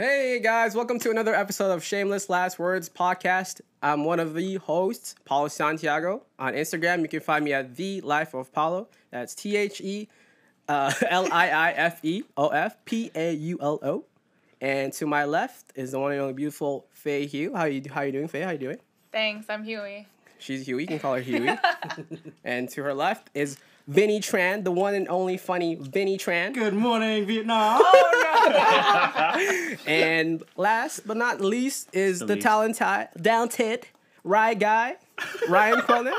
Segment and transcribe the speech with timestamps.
[0.00, 3.60] Hey guys, welcome to another episode of Shameless Last Words podcast.
[3.82, 6.22] I'm one of the hosts, Paulo Santiago.
[6.38, 8.88] On Instagram, you can find me at the Life of Paulo.
[9.10, 10.08] That's T H E
[10.70, 14.04] uh, L I I F E O F P A U L O.
[14.62, 17.54] And to my left is the one and only beautiful Faye Hugh.
[17.54, 18.40] How you how you doing, Faye?
[18.40, 18.78] How you doing?
[19.12, 20.06] Thanks, I'm Huey.
[20.38, 20.84] She's Huey.
[20.84, 21.58] You can call her Huey.
[22.44, 23.58] and to her left is
[23.90, 26.54] Vinny Tran, the one and only funny Vinny Tran.
[26.54, 27.82] Good morning, Vietnam.
[29.86, 32.46] And last but not least is The the, least.
[32.46, 33.86] talented, talented
[34.22, 34.96] Rye guy,
[35.48, 36.14] Ryan Cronin.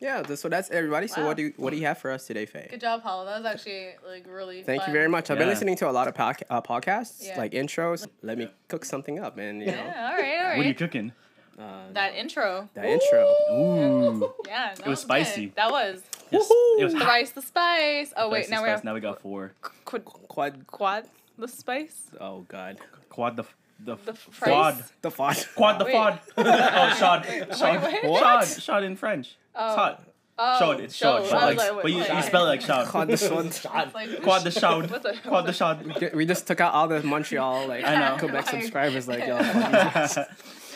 [0.00, 1.06] Yeah, so that's everybody.
[1.08, 1.28] So Wow.
[1.28, 2.66] what do you, what do you have for us today, Faye?
[2.70, 3.24] Good job, Paulo.
[3.26, 4.62] That was actually like really.
[4.62, 5.30] Thank you very much.
[5.30, 7.38] I've been listening to a lot of podca- uh, podcasts, Yeah.
[7.38, 8.06] like intros.
[8.22, 10.10] Let me cook something up, and you know Yeah.
[10.10, 10.38] All right.
[10.38, 10.56] All right.
[10.56, 11.12] What are you cooking?
[11.58, 12.68] Uh, that intro.
[12.74, 13.26] that intro.
[13.52, 14.32] Ooh.
[14.46, 14.74] Yeah.
[14.76, 15.04] That was good.
[15.04, 15.52] spicy.
[15.56, 16.02] That was.
[16.30, 16.48] Yes,
[16.78, 17.02] it was hot.
[17.02, 18.12] Thrice the spice.
[18.16, 19.52] Oh wait, Spicy now we have Now we got four.
[19.84, 20.66] quad, Quad.
[20.66, 21.04] quad
[21.38, 22.10] the spice.
[22.20, 22.78] Oh God.
[23.08, 24.52] Quad the f- the, The f- phrase?
[24.52, 24.84] quad.
[25.02, 25.48] The font.
[25.56, 25.94] Quad the Wait.
[25.94, 26.18] fod.
[26.36, 27.24] oh, shod.
[27.56, 27.82] Shod.
[27.82, 28.46] wait, Shod.
[28.62, 29.36] Shod in French.
[29.54, 29.66] Oh.
[29.66, 30.02] It's hot.
[30.40, 30.80] Oh, Shod.
[30.80, 31.26] It's shod.
[31.26, 31.32] shod.
[31.32, 32.86] But, like, like, but you, you spell it like shod.
[32.88, 33.90] Quad the shod.
[33.94, 34.90] Like- Quad the shod.
[35.24, 36.12] Quad the shod.
[36.14, 38.16] We just took out all the Montreal like I know.
[38.18, 39.08] Quebec subscribers.
[39.08, 40.28] Like yo, fuck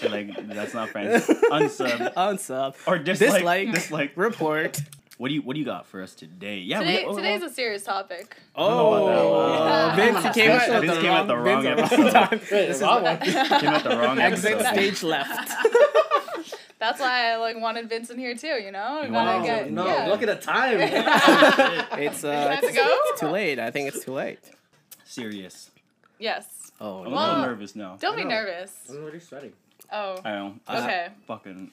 [0.03, 1.22] You're like that's not French.
[1.27, 2.14] Unsub.
[2.14, 3.33] unsub Or dislike.
[3.34, 3.72] Dislike.
[3.75, 4.12] Dislike.
[4.17, 4.81] report.
[5.19, 6.58] What do you What do you got for us today?
[6.58, 6.81] Yeah.
[6.81, 8.36] Today, we, today's a serious topic.
[8.56, 12.11] Oh, Uh, Vince, came Vince at Vince the came at the wrong Vince episode.
[12.12, 12.41] time.
[12.50, 13.19] Wait, the wrong one.
[13.20, 15.53] came at the wrong Exit stage left.
[16.80, 18.48] That's why I like wanted Vincent here too.
[18.61, 20.06] You know, You gotta wanted- get no, yeah.
[20.08, 20.78] look at the time.
[20.80, 23.61] It's uh, have to it's, too late.
[23.61, 24.41] I think it's too late.
[25.05, 25.70] Serious.
[26.19, 26.47] yes.
[26.80, 27.97] Oh I'm a little nervous now.
[28.00, 28.73] Don't be nervous.
[28.91, 29.53] I'm already sweating.
[29.92, 30.20] Oh.
[30.24, 30.54] I know.
[30.66, 31.08] I Okay.
[31.26, 31.70] Fucking.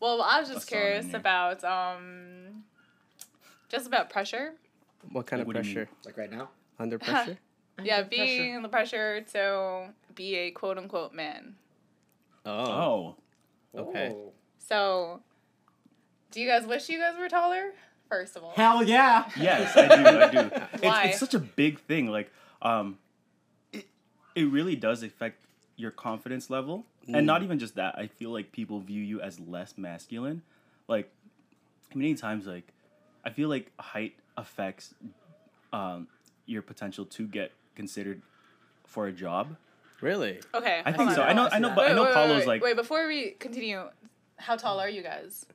[0.00, 2.64] Well, I was just curious about um,
[3.68, 4.52] just about pressure.
[5.10, 5.88] What kind of What pressure?
[6.04, 6.50] Like right now.
[6.78, 7.38] Under pressure?
[7.82, 11.54] Yeah, being the pressure to be a quote unquote man.
[12.44, 13.16] Oh.
[13.74, 13.80] Oh.
[13.80, 14.14] Okay.
[14.58, 15.20] So,
[16.30, 17.72] do you guys wish you guys were taller?
[18.08, 19.28] First of all, Hell yeah.
[19.36, 20.06] Yes, I do.
[20.06, 20.50] I do.
[20.86, 21.02] Why?
[21.04, 22.06] It's, it's such a big thing.
[22.06, 22.30] Like,
[22.62, 22.98] um,
[23.72, 23.86] it,
[24.34, 25.42] it really does affect
[25.76, 27.96] your confidence level, and not even just that.
[27.98, 30.42] I feel like people view you as less masculine.
[30.88, 31.10] Like,
[31.94, 32.72] many times, like,
[33.24, 34.94] I feel like height affects
[35.72, 36.08] um,
[36.46, 38.22] your potential to get considered
[38.84, 39.56] for a job.
[40.00, 40.40] Really?
[40.54, 40.82] okay.
[40.84, 41.14] I think on.
[41.14, 41.22] so.
[41.22, 41.48] I know.
[41.50, 41.72] I know.
[41.74, 43.84] But I know wait, wait, Paulo's wait, like Wait, before we continue,
[44.36, 45.46] how tall are you guys?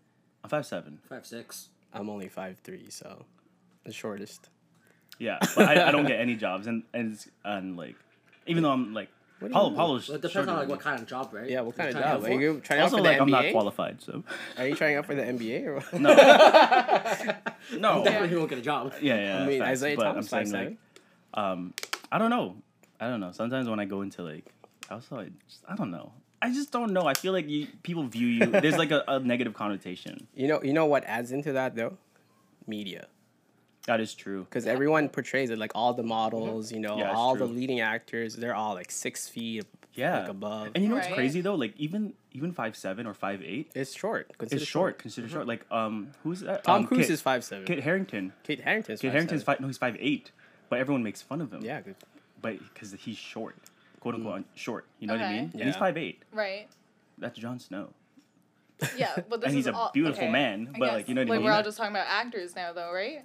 [0.43, 0.99] I'm five seven.
[1.07, 1.69] Five six.
[1.93, 3.25] I'm only five three, so
[3.83, 4.49] the shortest.
[5.19, 7.95] Yeah, but I, I don't get any jobs, and and and like,
[8.47, 9.09] even though I'm like,
[9.41, 9.75] What do Paulo.
[9.75, 11.49] Paulo's Well, it depends on like what kind of job, right?
[11.49, 12.25] Yeah, what kind of You're trying job?
[12.25, 14.23] to Are you trying out Also, for like the I'm not qualified, so
[14.57, 15.93] Are you trying out for the NBA or what?
[15.99, 17.41] no, for?
[17.77, 18.03] no.
[18.03, 18.93] Definitely he won't get a job.
[19.01, 19.43] Yeah, yeah.
[19.43, 20.65] I mean, facts, Isaiah but Thomas, I'm saying 5'7".
[20.69, 21.73] like, um,
[22.11, 22.55] I don't know.
[22.99, 23.31] I don't know.
[23.31, 24.45] Sometimes when I go into like
[24.91, 26.11] outside, just, I don't know.
[26.43, 27.07] I just don't know.
[27.07, 28.45] I feel like you people view you.
[28.45, 30.27] There's like a, a negative connotation.
[30.35, 31.97] You know, you know what adds into that though?
[32.67, 33.07] Media,
[33.87, 34.43] That is true.
[34.45, 37.79] because everyone portrays it like all the models, you know, Yeah, it's all the leading
[37.81, 38.35] actors.
[38.35, 39.65] They're all like six feet,
[39.95, 40.19] Yeah.
[40.19, 40.71] like above.
[40.75, 41.05] And you know Right.
[41.05, 41.55] what's crazy though?
[41.55, 44.27] Like even even five seven or five eight it's short.
[44.29, 44.97] is considered short.
[44.99, 45.47] Considered short.
[45.47, 46.63] Like um, who's that?
[46.63, 47.65] Tom um, Cruise Kit, is five seven.
[47.65, 48.33] Kit Harington.
[48.43, 48.95] Kate Harington.
[48.97, 49.59] Kit five Harington's five.
[49.59, 50.31] No, he's five eight.
[50.69, 51.61] But everyone makes fun of him.
[51.63, 51.95] Yeah, good.
[52.41, 53.55] But because he's short,
[53.99, 54.85] quote unquote short.
[54.99, 55.39] You know what I Okay.
[55.41, 55.51] mean?
[55.55, 56.21] And he's five eight.
[56.31, 56.67] Right.
[57.17, 57.89] That's Jon Snow.
[58.95, 61.21] Yeah, but this And he's is a all, beautiful okay, man, but, like, you know
[61.21, 61.45] what I like mean?
[61.45, 63.23] we're all just talking about actors now, though, right?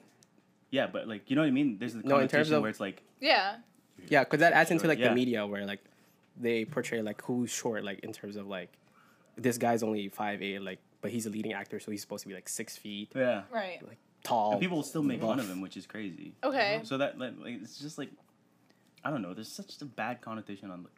[0.71, 1.78] Yeah, but like you know what I mean.
[1.78, 3.56] There's the No, in terms connotation of- where it's like Yeah.
[4.09, 5.09] Yeah, because that adds into like yeah.
[5.09, 5.82] the media where like
[6.37, 8.71] they portray like who's short, like in terms of like
[9.37, 12.28] this guy's only five eight, like but he's a leading actor, so he's supposed to
[12.28, 13.43] be like six feet, yeah.
[13.50, 13.78] Right.
[13.87, 14.53] Like tall.
[14.53, 15.55] And people will still make fun of buff.
[15.55, 16.32] him, which is crazy.
[16.43, 16.81] Okay.
[16.84, 18.10] So that like, like it's just like
[19.05, 19.32] I don't know.
[19.34, 20.93] There's such a bad connotation on like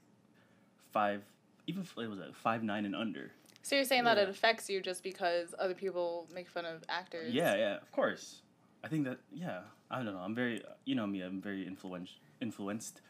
[0.93, 1.23] five,
[1.67, 3.31] even f- it was like five nine and under.
[3.63, 7.35] So you're saying that it affects you just because other people make fun of actors?
[7.35, 8.41] Yeah, yeah, of course.
[8.85, 9.61] I think that yeah.
[9.91, 10.19] I don't know.
[10.19, 11.21] I'm very you know me.
[11.23, 13.01] I'm very influential, influenced.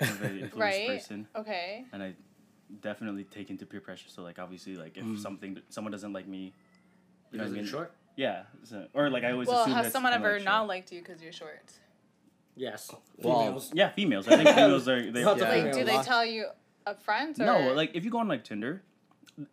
[0.00, 0.88] I'm a very influenced Right.
[0.88, 1.84] person, Okay.
[1.92, 2.14] and I
[2.80, 4.08] definitely take into peer pressure.
[4.08, 5.18] So like obviously like if Mm.
[5.20, 6.52] something someone doesn't like me,
[7.30, 7.92] you know Because what I you're short.
[8.16, 8.42] Yeah.
[8.64, 10.68] So, or like I always Well, assume has that's someone ever like, not short.
[10.68, 11.72] liked you because you're short?
[12.56, 12.90] Yes.
[13.18, 13.70] Well, Females.
[13.74, 14.28] Yeah, females.
[14.28, 15.10] I think females are.
[15.10, 15.54] They, Lots of yeah.
[15.64, 16.46] Like, do they tell you
[16.86, 17.40] up front?
[17.40, 17.44] Or?
[17.46, 18.82] No, like if you go on like Tinder,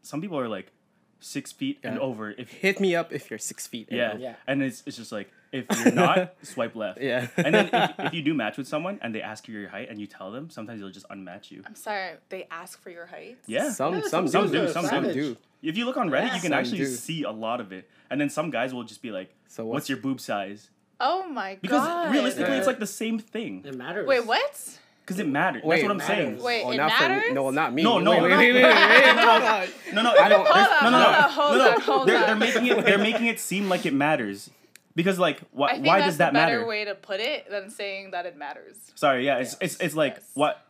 [0.02, 0.72] some people are like
[1.20, 2.32] six feet and over.
[2.32, 3.88] If Hit me up if you're six feet.
[3.90, 4.20] and yeah, up.
[4.20, 4.36] Yeah.
[4.48, 7.02] and it's it's just like if you're not, swipe left.
[7.02, 7.28] Yeah.
[7.38, 9.90] and then if, if you do match with someone and they ask you your height
[9.90, 11.64] and you tell them, sometimes they'll just unmatch you.
[11.66, 12.14] I'm sorry.
[12.30, 13.38] They ask for your height.
[13.48, 13.72] Yeah.
[13.72, 15.14] Some Yeah, some, some do, some savage.
[15.14, 15.38] do.
[15.62, 16.36] If you look on Reddit, Yeah.
[16.36, 16.86] you can Some actually do.
[16.86, 17.90] see a lot of it.
[18.10, 20.70] And then some guys will just be like, So "What's, what's, your boob size?"
[21.02, 21.62] Oh my god.
[21.62, 22.12] Because god.
[22.14, 23.64] realistically, it's like the same thing.
[23.66, 24.08] It matters.
[24.08, 24.78] Wait, what?
[25.06, 25.64] Because it matters.
[25.64, 26.26] Wait, That's what I'm it saying.
[26.32, 26.44] matters.
[26.44, 27.30] Wait, Oh, it not for matters?
[27.30, 27.34] me.
[27.34, 27.84] No, not me.
[27.84, 28.38] No, no, Wait, wait, no.
[28.38, 29.68] wait, wait, wait, wait, hold on.
[29.94, 31.72] No, no, I don't- Hold there's- on, no, no, hold no, on, hold no, no.
[31.76, 32.26] on, hold they're, on.
[32.28, 32.86] they're making it.
[32.86, 34.52] They're making it seem like it matters.
[34.96, 35.74] Because like, I why?
[35.74, 36.68] think Why that's does that a better matter?
[36.68, 38.76] way to put it than saying that it matters.
[38.96, 40.32] Sorry, yeah, it's it's it's like Yes.
[40.34, 40.66] what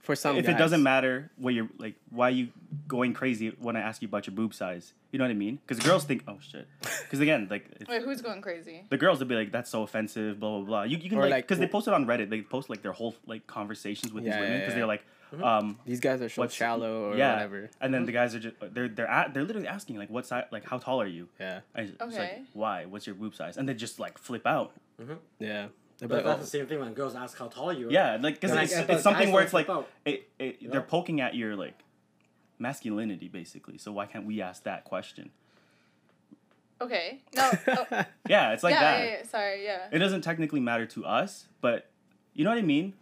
[0.00, 2.48] For some if it doesn't matter what you're like why you
[2.88, 4.92] going crazy when I ask you about your boob size?
[5.10, 5.58] You know what I mean?
[5.66, 6.66] Because girls think, oh shit.
[6.80, 8.84] Because again, like Wait, who's going crazy?
[8.88, 10.82] the girls would be like, that's so offensive, blah blah blah.
[10.84, 12.30] You, you can Or like like- because they post it on Reddit.
[12.30, 14.78] They post like their whole like conversations with Yeah, these women yeah, because yeah.
[14.78, 15.42] they're like, Mm-hmm.
[15.44, 17.70] um, These guys are so shallow or yeah, whatever.
[17.80, 18.16] and then the mm-hmm.
[18.16, 21.00] guys are just they're they're at, they're literally asking like, what size, like how tall
[21.00, 21.28] are you?
[21.40, 22.42] Yeah, And it's like, Okay.
[22.52, 22.84] why?
[22.84, 23.56] What's your boob size?
[23.56, 24.72] And they just like flip out.
[25.00, 25.14] Mm-hmm.
[25.38, 25.66] yeah.
[25.98, 27.92] They're But like, that's oh, the same thing when girls ask how tall you are.
[27.92, 30.70] Yeah, like because Then I it's, it's something where it's like flip it, it, Yeah.
[30.72, 31.78] they're poking at your like
[32.58, 33.78] masculinity basically.
[33.78, 35.30] So why can't we ask that question?
[36.80, 37.20] Okay.
[37.36, 37.50] No.
[37.68, 37.86] Oh,
[38.28, 39.04] Yeah, it's like yeah, that.
[39.04, 39.64] yeah, yeah, Sorry.
[39.64, 39.88] Yeah.
[39.92, 41.88] It doesn't technically matter to us, but
[42.34, 42.94] you know what I mean.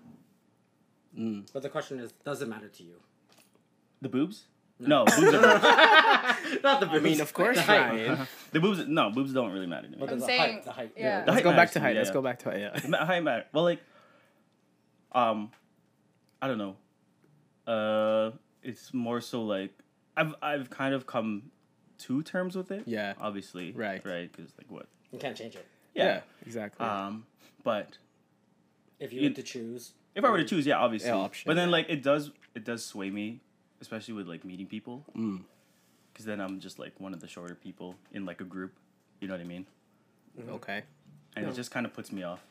[1.53, 2.97] But the question is, does it matter to you?
[4.01, 4.47] The boobs?
[4.79, 6.63] No, boobs are boobs.
[6.63, 8.09] Not the I mean, of course, The height.
[8.09, 8.27] Ryan.
[8.53, 8.87] the boobs.
[8.89, 9.97] No, boobs don't really matter to me.
[10.01, 10.93] But I'm the saying- height, the height.
[10.97, 11.21] yeah.
[11.21, 11.97] The Let's height go back to me, height.
[11.97, 12.61] Let's go back to height.
[12.61, 12.81] Yeah.
[12.89, 13.45] Ma- Height matter.
[13.53, 13.81] Well, like,
[15.13, 15.51] um,
[16.41, 16.77] I don't know.
[17.71, 18.31] Uh,
[18.63, 19.73] it's more so like
[20.17, 21.51] I've I've kind of come
[21.99, 22.85] to terms with it.
[22.87, 23.13] Yeah.
[23.21, 23.73] Obviously.
[23.73, 24.05] Right.
[24.05, 24.31] Right.
[24.35, 24.87] Because like what?
[25.13, 25.67] You can't change it.
[25.95, 26.21] Yeah.
[26.47, 26.87] exactly.
[26.87, 27.27] Um,
[27.65, 27.99] but
[28.99, 29.93] If you You- had to choose.
[30.15, 31.09] If I were to choose, yeah, obviously.
[31.09, 31.73] Yeah, option, but then yeah.
[31.73, 33.41] like it does it does sway me,
[33.81, 35.05] especially with like meeting people.
[35.17, 35.43] Mm.
[36.13, 38.73] Because then I'm just like one of the shorter people in like a group.
[39.21, 39.67] You know what I mean?
[40.49, 40.83] okay.
[41.37, 41.53] And Yeah.
[41.53, 42.43] it just kind of puts me off.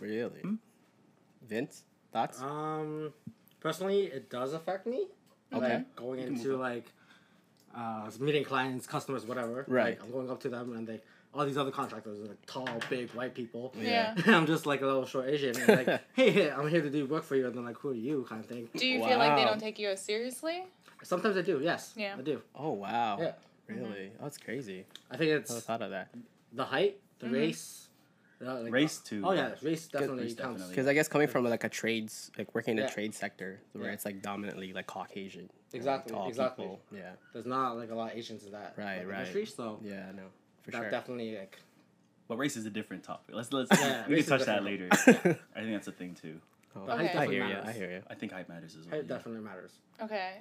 [0.00, 0.40] Really.
[0.40, 0.54] Hmm?
[1.46, 2.40] Vince, thoughts?
[2.40, 3.12] Um,
[3.60, 5.06] personally, it does affect me.
[5.52, 5.76] Okay.
[5.76, 6.86] Like going into like
[7.74, 9.64] uh, meeting clients, customers, whatever.
[9.68, 9.98] Right.
[9.98, 11.00] Like, I'm going up to them and they
[11.34, 13.72] all these other contractors are like tall, big, white people.
[13.80, 14.14] Yeah.
[14.26, 15.56] I'm just like a little short Asian.
[15.58, 17.46] And like, hey, hey, I'm here to do work for you.
[17.46, 18.26] And then like, who are you?
[18.28, 18.68] Kind of thing.
[18.76, 20.64] Do you feel like they don't take you as seriously?
[21.02, 21.60] Sometimes I do.
[21.62, 21.94] Yes.
[21.96, 22.14] Yeah.
[22.18, 22.42] I do.
[22.54, 23.18] Oh wow.
[23.20, 23.32] Yeah.
[23.66, 24.10] Really?
[24.20, 24.84] Oh, that's crazy.
[25.10, 26.08] I think I it's never thought of that.
[26.52, 27.34] the height, the Mm-hmm.
[27.34, 27.88] race.
[28.44, 29.22] uh, like- Race too.
[29.24, 30.38] Oh yeah, race definitely Race counts.
[30.60, 30.68] definitely.
[30.74, 32.88] Because I guess coming from like a trades, like working in the Yeah.
[32.90, 33.92] trade sector, where Yeah.
[33.92, 36.64] it's like dominantly like Caucasian, like, Exactly, tall exactly.
[36.64, 36.80] people.
[36.94, 37.12] Yeah.
[37.32, 39.18] There's not like a lot of Asians in that Right, like, right.
[39.20, 40.10] industry, so Yeah.
[40.14, 40.24] No.
[40.62, 40.90] For that sure.
[40.90, 41.58] definitely like
[42.28, 43.34] But race is a different topic.
[43.34, 44.92] Let's let's Yeah, we can touch that different.
[45.14, 45.38] later.
[45.56, 46.40] I think that's a thing too.
[46.74, 47.56] Oh, The I, I definitely hear you.
[47.64, 48.02] I hear you.
[48.08, 48.94] I think height matters as well.
[48.96, 49.16] height yeah.
[49.16, 49.72] definitely matters.
[50.02, 50.38] Okay.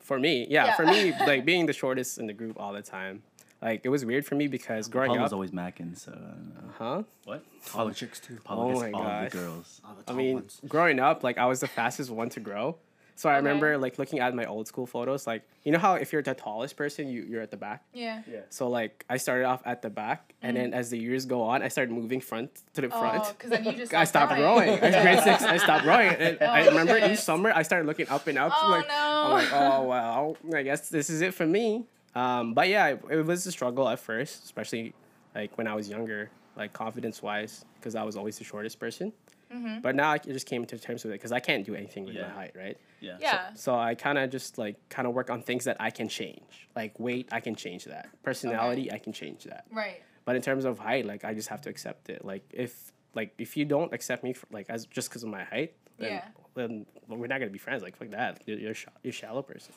[0.00, 0.76] For me, yeah, Yeah.
[0.76, 3.22] For me, like being the shortest in the group all the time,
[3.60, 7.02] like it was weird for me because growing Paul was always macking, so I huh?
[7.24, 7.44] what?
[7.66, 8.38] Taller chicks too.
[8.44, 9.32] Paul Oh my all gosh.
[9.32, 9.80] the girls.
[9.84, 10.60] All the I mean, ones.
[10.68, 12.76] growing up, like I was the fastest one to grow.
[13.18, 13.38] So I Okay.
[13.48, 16.34] remember like looking at my old school photos, like you know how if you're the
[16.34, 17.82] tallest person, you you're at the back.
[17.92, 18.22] Yeah.
[18.30, 18.42] Yeah.
[18.48, 21.60] So like I started off at the back, and then as the years go on,
[21.60, 23.24] I started moving front to the front.
[23.26, 24.68] Oh, because then you just I stopped growing.
[24.70, 25.42] I was grade six.
[25.42, 27.10] I stopped growing, and I Oh, remember shit.
[27.10, 28.52] each summer I started looking up and up.
[28.62, 28.94] Oh, like, no.
[29.24, 31.86] I'm like, oh well, I guess this is it for me.
[32.14, 34.94] Um, but yeah, it, it was a struggle at first, especially
[35.34, 39.12] like when I was younger, like confidence wise, because I was always the shortest person.
[39.52, 39.80] Mm-hmm.
[39.80, 42.14] But now I just came to terms with it because I can't do anything with
[42.16, 42.76] my height, right?
[43.00, 43.16] Yeah.
[43.20, 43.54] Yeah.
[43.54, 46.68] So I kind of just like kind of work on things that I can change.
[46.76, 48.08] Like weight, I can change that.
[48.22, 49.64] Personality, I can change that.
[49.72, 50.02] Right.
[50.24, 52.24] But in terms of height, like I just have to accept it.
[52.24, 55.44] Like if like if you don't accept me for, like as just because of my
[55.44, 56.24] height, then, Yeah.
[56.54, 57.82] then we're not gonna be friends.
[57.82, 58.42] Like fuck that.
[58.46, 59.72] You're you're, sh- you're a shallow person.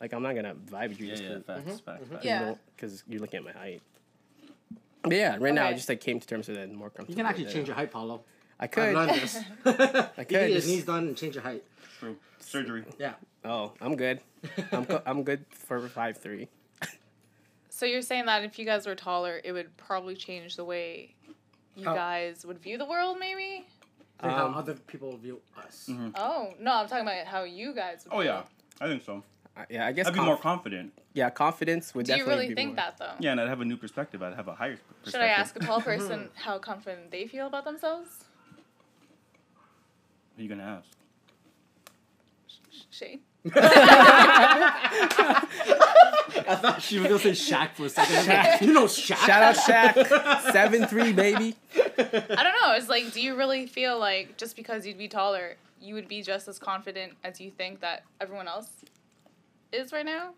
[0.00, 2.24] Like I'm not gonna vibe with you Yeah, just yeah, because facts, facts, facts.
[2.24, 2.54] Yeah.
[2.74, 3.82] because you're looking at my height.
[5.02, 7.10] But yeah, right now I just like came to terms with it and more comfortable.
[7.10, 7.66] You can actually change it.
[7.68, 8.22] your height, Paulo.
[8.60, 8.94] I I've could.
[8.94, 9.36] learned this.
[9.64, 9.72] I
[10.16, 10.28] could.
[10.28, 11.64] get your just- knees done and change your height.
[11.98, 12.16] True.
[12.38, 12.84] Surgery.
[12.98, 13.14] Yeah.
[13.44, 14.20] Oh, I'm good.
[14.72, 16.48] I'm co- I'm good for five three.
[17.72, 21.14] So you're saying that if you guys were taller, it would probably change the way
[21.76, 21.94] you Oh.
[21.94, 23.64] guys would view the world, maybe?
[24.20, 25.86] Um, how other people view us.
[25.88, 26.12] Mhm.
[26.14, 28.04] Oh no, I'm talking about how you guys.
[28.04, 28.42] Would Oh view yeah.
[28.82, 29.22] I think so.
[29.56, 30.06] Uh, yeah, I guess.
[30.08, 30.92] I'd be conf- more confident.
[31.14, 33.12] yeah, confidence would Do you definitely really be think more- that though?
[33.18, 34.22] Yeah, and I'd have a new perspective.
[34.22, 35.12] I'd have a higher perspective.
[35.12, 38.24] Should I ask a tall person how confident they feel about themselves?
[40.40, 40.88] Who are you gonna ask?
[42.48, 43.20] Sh- Shane.
[46.42, 48.14] I thought she was gonna say Shaq for a second.
[48.16, 49.16] I was like, you know Shaq.
[49.26, 51.54] Shout out Shaq, seven three baby.
[51.76, 51.82] I
[52.42, 52.72] don't know.
[52.74, 56.22] It's like, do you really feel like just because you'd be taller, you would be
[56.22, 58.70] just as confident as you think that everyone else
[59.72, 60.30] is right now?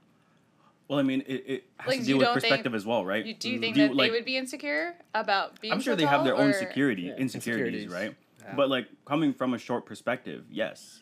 [0.88, 2.84] Well, I mean, it, it has Like, to you deal with don't think- perspective as
[2.84, 3.24] well, right?
[3.24, 3.60] You, do you Mm.
[3.60, 5.72] think Do you, that like- they would be insecure about being?
[5.72, 7.14] I'm sure so they have their tall, own security, Yeah.
[7.18, 7.88] insecurities, Insecurities.
[7.92, 8.16] right?
[8.44, 8.54] Yeah.
[8.56, 11.00] But like coming from a short perspective, yes.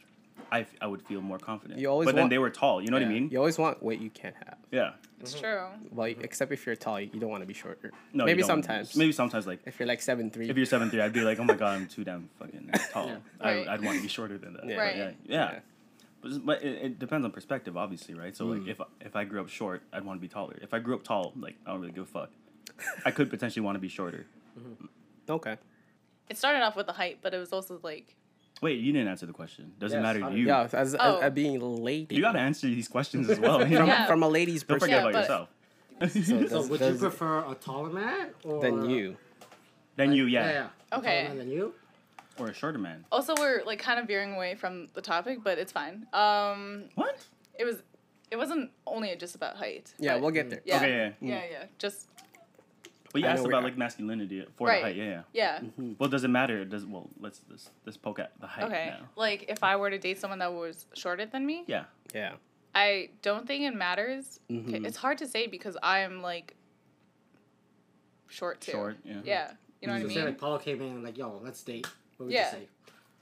[0.53, 1.79] I, f- I would feel more confident.
[1.79, 2.81] You always but then want- they were tall.
[2.83, 3.05] You know Yeah.
[3.05, 3.31] what I mean?
[3.31, 4.57] You always want what you can't have.
[4.71, 4.93] Yeah.
[5.21, 5.45] It's mm-hmm.
[5.45, 5.67] true.
[5.93, 6.25] Well, mm-hmm.
[6.25, 7.93] except if you're tall, you don't want to be shorter.
[8.13, 8.49] No, you maybe don't.
[8.49, 8.97] sometimes.
[8.97, 10.49] Maybe sometimes like if you're like seven three.
[10.49, 13.07] if you're seven three, I'd be like, oh my god, I'm too damn fucking tall.
[13.07, 13.17] Yeah.
[13.41, 13.69] I, Right.
[13.69, 14.67] I'd want to be shorter than that.
[14.67, 14.77] Yeah.
[14.77, 14.97] But Right.
[14.97, 15.11] Yeah.
[15.25, 15.59] Yeah.
[16.23, 18.37] But, but it, it depends on perspective, obviously, right?
[18.37, 18.69] So like, mm.
[18.69, 20.59] if if I grew up short, I'd want to be taller.
[20.61, 22.31] If I grew up tall, like I don't really give a fuck.
[23.05, 24.27] I could potentially want to be shorter.
[24.59, 25.33] Mm-hmm.
[25.33, 25.57] okay.
[26.31, 28.17] It started off with the height, but it was also like
[28.63, 29.73] Wait, you didn't answer the question.
[29.79, 30.47] Doesn't Yes, matter to you.
[30.47, 31.19] Yeah, as, as, Oh.
[31.21, 32.15] as being lady.
[32.15, 33.59] You got to answer these questions as well.
[33.61, 34.07] from, Yeah.
[34.07, 35.01] from a lady's perspective.
[35.03, 35.49] Don't forget Yeah, about
[35.99, 36.49] but- yourself.
[36.51, 39.17] So So would does- you prefer a taller man or than you.
[39.97, 40.53] then you, Yeah, yeah.
[40.53, 40.69] yeah.
[40.93, 41.17] A Okay.
[41.23, 41.75] taller man than you.
[42.39, 43.05] Or a shorter man.
[43.11, 46.07] also we're like kind of veering away from the topic, but it's fine.
[46.13, 47.19] Um, What?
[47.59, 47.77] it was,
[48.31, 49.93] it wasn't only just about height.
[49.99, 50.61] Yeah, but- we'll get there.
[50.67, 50.77] Yeah.
[50.77, 51.29] Okay, yeah.
[51.35, 51.65] Yeah, yeah.
[51.79, 52.09] Just
[53.13, 54.81] But you I asked about like masculinity for Right.
[54.81, 54.97] the height.
[54.97, 55.23] Yeah, yeah.
[55.33, 55.59] yeah.
[55.61, 55.93] Mm-hmm.
[55.99, 56.65] Well, does it matter?
[56.65, 58.87] Does well, let's let's let's poke at the height Okay.
[59.01, 59.09] now.
[59.17, 61.85] Like if I were to date someone that was shorter than me, Yeah.
[62.15, 62.35] Yeah.
[62.75, 64.39] I don't think it matters.
[64.51, 64.87] Okay, Mhm.
[64.87, 66.55] it's hard to say because I'm like
[68.29, 68.73] short too.
[68.73, 68.97] Short.
[69.05, 69.21] Yeah.
[69.25, 69.51] Yeah.
[69.81, 70.25] You know So what I say mean?
[70.27, 71.87] like Paulo came in and like, yo, let's date.
[72.17, 72.53] What would Yeah.
[72.53, 72.69] you say?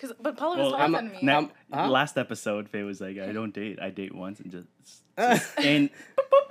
[0.00, 1.18] Cause, but Paulo was Well, taller I'm- than me.
[1.22, 1.88] Now, huh?
[1.88, 3.78] last episode, Faye was like, "I don't date.
[3.82, 4.68] I date once and just."
[5.58, 5.90] and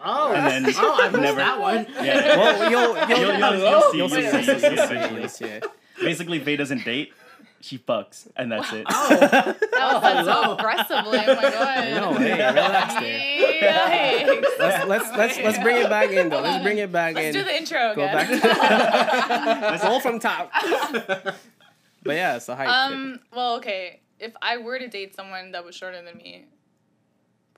[0.03, 1.87] Oh, And then oh, I missed never- that one.
[2.03, 2.35] yeah.
[2.37, 3.97] Well, you'll, You'll, you'll, you'll, you'll see.
[3.97, 4.59] you'll You'll see.
[4.59, 4.75] see.
[4.75, 5.45] You'll see You'll see.
[5.45, 5.59] Yeah.
[6.01, 7.13] Basically, Faye doesn't date.
[7.59, 8.85] She fucks, and that's it.
[8.87, 11.19] Oh, that was said so aggressively.
[11.25, 11.89] Oh my god.
[11.95, 14.35] No, hey, relax there.
[14.59, 16.41] Let's let's let's let's bring it back in though.
[16.41, 17.41] Let's bring it back Let's in.
[17.41, 18.39] do the intro Go again.
[18.41, 19.61] back.
[19.61, 20.51] Let's roll from top.
[22.07, 22.67] But yeah, it's so height.
[22.67, 23.19] um.
[23.33, 24.01] Well, okay.
[24.19, 26.45] If I were to date someone that was shorter than me,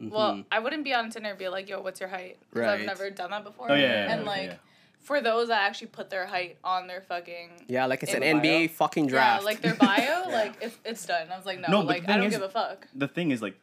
[0.02, 0.46] well, Mhm.
[0.52, 2.80] I wouldn't be on Tinder and be like, "Yo, what's your height?" Because Right.
[2.82, 3.72] I've never done that before.
[3.72, 4.56] Oh yeah, yeah, yeah, And okay, like, yeah.
[5.02, 8.38] for those that actually put their height on their fucking yeah, like it's an in
[8.42, 9.42] NBA fucking draft.
[9.42, 11.28] Yeah, like their bio, like it's it's done.
[11.32, 12.88] I was like, no, No, like I don't is- give a fuck.
[12.94, 13.56] the thing is, like,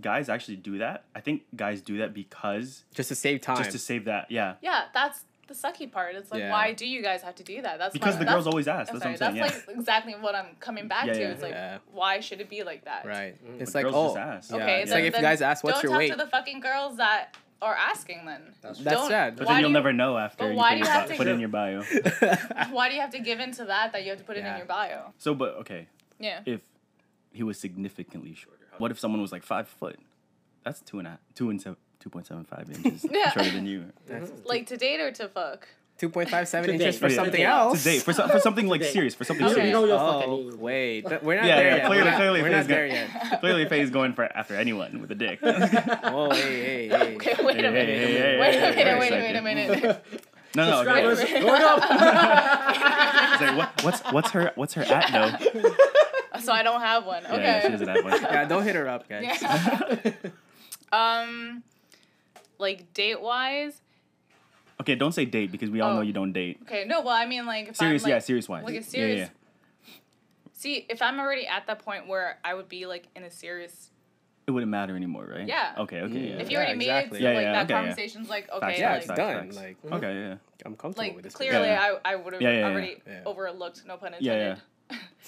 [0.00, 1.04] guys actually do that.
[1.14, 3.56] I think guys do that because just to save time.
[3.58, 4.30] just to save that.
[4.30, 4.54] Yeah.
[4.60, 6.14] Yeah, that's the sucky part.
[6.16, 6.50] It's like, Yeah.
[6.50, 7.78] why do you guys have to do that?
[7.78, 8.92] That's Because my- the that's- girls always ask.
[8.92, 9.52] I'm That's sorry, what I'm saying.
[9.54, 11.20] that's like exactly what I'm coming back Yeah, to.
[11.20, 11.28] yeah.
[11.30, 11.78] It's like, Yeah.
[11.92, 13.04] why should it be like that?
[13.06, 13.34] right.
[13.44, 13.60] Mm.
[13.60, 14.50] It's But like girls oh, just ask.
[14.50, 14.56] yeah.
[14.56, 16.08] Okay, it's then, like if you guys ask what's your weight?
[16.08, 18.26] don't your talk to the fucking girls that are asking.
[18.26, 19.36] Then That's That's Don't- sad.
[19.36, 21.16] But then you'll you- never know after but you why put, do you have to
[21.16, 21.82] put it in your bio.
[22.70, 23.92] why do you have to give in to that?
[23.92, 25.12] That you have to put it in your bio.
[25.18, 25.86] so, but okay,
[26.18, 26.40] Yeah.
[26.44, 26.60] if
[27.32, 29.98] he was significantly shorter, what if someone was like five foot?
[30.64, 31.76] That's two and a two and seven,
[32.06, 33.32] two point seven five inches Yeah.
[33.32, 33.86] shorter than you.
[34.06, 35.66] That's Like to date or to fuck.
[35.98, 37.14] two point five seven inches for Oh, yeah.
[37.16, 37.42] something Today.
[37.44, 37.82] else.
[37.82, 38.92] Today, for, so, for something like Today.
[38.92, 39.70] serious, for something Okay.
[39.70, 39.88] You serious.
[39.88, 41.86] know Oh wait, we're not Yeah, there yeah, yet.
[41.86, 43.40] clearly- we're not, clearly we're not there got- yet.
[43.40, 45.40] Clearly, Faye's going for after anyone with a dick.
[45.42, 47.14] Oh hey hey hey.
[47.16, 47.86] Okay, wait a minute.
[47.98, 48.98] hey, hey, wait a minute.
[49.00, 50.04] wait Wait a a wait a minute.
[50.54, 50.76] No, no, okay.
[50.76, 51.40] subscribers okay.
[51.40, 51.78] going up.
[53.32, 55.60] It's like, what, what's what's her what's her at though?
[56.40, 57.26] so I don't have one.
[57.26, 57.36] Okay.
[57.36, 58.22] Yeah, yeah, she doesn't have one.
[58.22, 59.24] Yeah, don't hit her up, guys.
[59.42, 60.12] Yeah.
[60.92, 61.62] um,
[62.58, 63.80] like date wise.
[64.80, 66.02] Okay, don't say date because we all know Oh.
[66.02, 66.58] you don't date.
[66.62, 68.64] Okay, no, well, I mean, like, if Serious, I'm, like, yeah, serious wise.
[68.64, 69.92] like a Yeah, serious- yeah.
[70.52, 73.90] See, if I'm already at that point where I would be like in a serious,
[74.46, 75.46] It wouldn't matter anymore, right?
[75.48, 75.74] Yeah.
[75.76, 76.28] Okay, okay, Mm.
[76.30, 76.36] yeah.
[76.36, 77.18] if Yeah, you already exactly.
[77.20, 77.80] made it Yeah, like yeah, that okay, yeah.
[77.80, 79.16] conversation's like okay, Facts, Yeah, like, it's done.
[79.16, 79.56] facts.
[79.56, 80.34] Like Okay, yeah.
[80.64, 81.34] I'm comfortable like with this.
[81.34, 81.96] clearly Yeah.
[82.04, 82.66] I I would have Yeah, yeah, yeah.
[82.68, 83.20] already Yeah.
[83.26, 84.56] overlooked, no pun Yeah,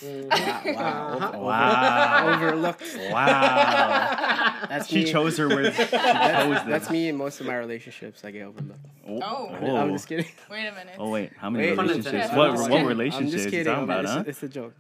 [0.03, 0.31] intended.
[0.31, 1.29] Wow, wow, Uh-huh.
[1.29, 2.35] over- Wow.
[2.35, 2.99] overlooked.
[3.11, 4.67] Wow.
[4.69, 5.13] That's she me.
[5.13, 5.77] chose her words.
[5.77, 6.71] She chose That's, them.
[6.71, 8.25] that's me in most of my relationships.
[8.25, 8.81] I get overlooked.
[9.09, 9.49] Oh.
[9.77, 10.27] I'm just kidding.
[10.51, 10.97] Wait a minute.
[10.99, 12.15] Oh wait, how many Wait, Pun relationships?
[12.15, 12.37] intended.
[12.37, 12.87] What I'm just what kidding.
[12.87, 13.65] relationships I'm just you kidding.
[13.73, 14.25] talking about, it's, huh?
[14.27, 14.75] it's a joke.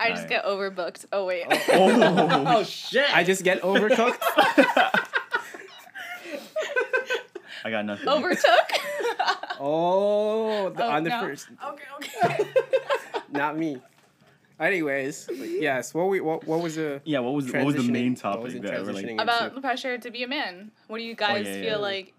[0.00, 0.28] I just Alright.
[0.30, 1.04] get overbooked.
[1.12, 1.44] Oh wait.
[1.50, 3.14] Oh, Oh shit!
[3.14, 4.18] I just get overcooked.
[7.66, 8.08] I got nothing.
[8.08, 8.72] Overtook.
[9.60, 11.20] Oh, the, Oh, on the no.
[11.20, 11.84] first, Okay,
[12.24, 12.44] okay.
[13.30, 13.80] not me.
[14.60, 15.92] Anyways, yes.
[15.94, 18.42] What we what, what was the Yeah, what was what was the main Transitioning- what
[18.42, 19.20] was topic it that we're like?
[19.20, 20.70] About into- the pressure to be a man.
[20.86, 21.76] What do you guys Oh, yeah, feel yeah.
[21.76, 22.14] like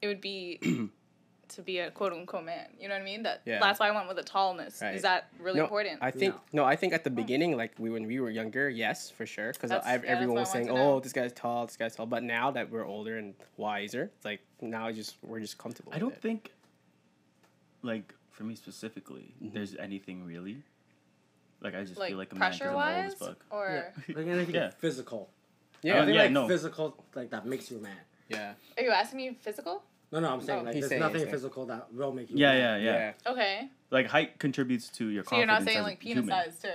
[0.00, 0.58] it would be
[1.48, 2.68] to be a quote unquote man?
[2.80, 3.22] You know what I mean?
[3.24, 3.58] That Yeah.
[3.60, 4.80] that's why I went with the tallness.
[4.80, 4.94] Right.
[4.94, 5.98] Is that really no, important?
[6.00, 6.64] I think no.
[6.64, 9.68] I think at the beginning, like we when we were younger, yes, for sure, because
[9.68, 10.94] That's- yeah, everyone was saying, want to know.
[10.94, 14.24] "Oh, this guy's tall, this guy's tall." But now that we're older and wiser, it's
[14.24, 15.92] like now it's just we're just comfortable.
[15.92, 16.22] I with don't it.
[16.22, 16.52] think,
[17.82, 19.52] like for me specifically, Mm-hmm.
[19.54, 20.62] there's anything really.
[21.62, 23.44] Like I just like feel like a man because pressure I'm old as wise, fuck.
[23.50, 24.70] or Like anything Yeah.
[24.78, 25.28] physical.
[25.82, 26.48] Yeah, I think yeah, like no.
[26.48, 27.96] physical like that makes you a man.
[28.28, 29.82] yeah, are you asking me physical?
[30.12, 30.62] No, no, I'm saying Oh.
[30.64, 32.36] like He's there's saying- nothing physical that will make you.
[32.38, 33.30] Yeah, yeah, yeah, yeah.
[33.32, 36.34] Okay, Like height contributes to your so you're not saying like penis human.
[36.44, 36.68] size too.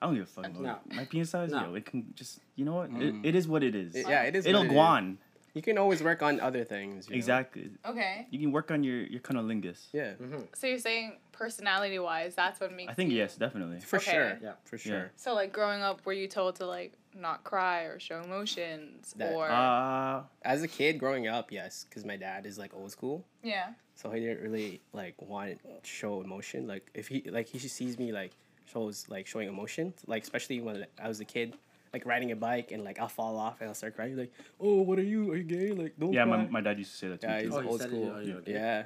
[0.00, 0.96] I don't give a fuck about No.
[0.96, 1.50] my penis size.
[1.50, 1.66] No.
[1.70, 2.90] Yo, it can just you know what?
[2.92, 3.24] Mm.
[3.24, 3.94] It, it is what it is.
[3.96, 4.46] It- yeah, it is.
[4.46, 5.18] It'll it go on.
[5.54, 7.06] You can always work on other things.
[7.08, 7.16] you know?
[7.16, 7.70] Exactly.
[7.84, 9.88] Okay, You can work on your your cunnilingus.
[9.92, 10.46] Yeah, Mhm.
[10.54, 12.90] so you're saying personality wise, that's what makes.
[12.90, 13.80] I think you- yes, definitely.
[13.80, 14.10] for Okay.
[14.12, 14.38] sure.
[14.42, 14.52] Yeah.
[14.64, 15.12] for sure.
[15.16, 19.34] So like growing up, were you told to like not cry or show emotions That-
[19.34, 23.24] or Uh, As a kid growing up, yes, because my dad is like old school,
[23.42, 23.72] yeah.
[23.94, 26.66] so he didn't really like want to show emotion.
[26.66, 28.32] Like if he like he sees me like
[28.66, 31.54] shows like showing emotion, like especially when I was a kid,
[31.94, 34.82] like riding a bike and like I'll fall off and I'll start crying like, oh,
[34.82, 35.32] what are you?
[35.32, 35.70] Are you gay?
[35.70, 36.36] Like don't yeah, cry.
[36.36, 37.26] my, my dad used to say that too.
[37.28, 38.12] yeah, he's Oh, old said it, school.
[38.16, 38.82] oh, you're yeah.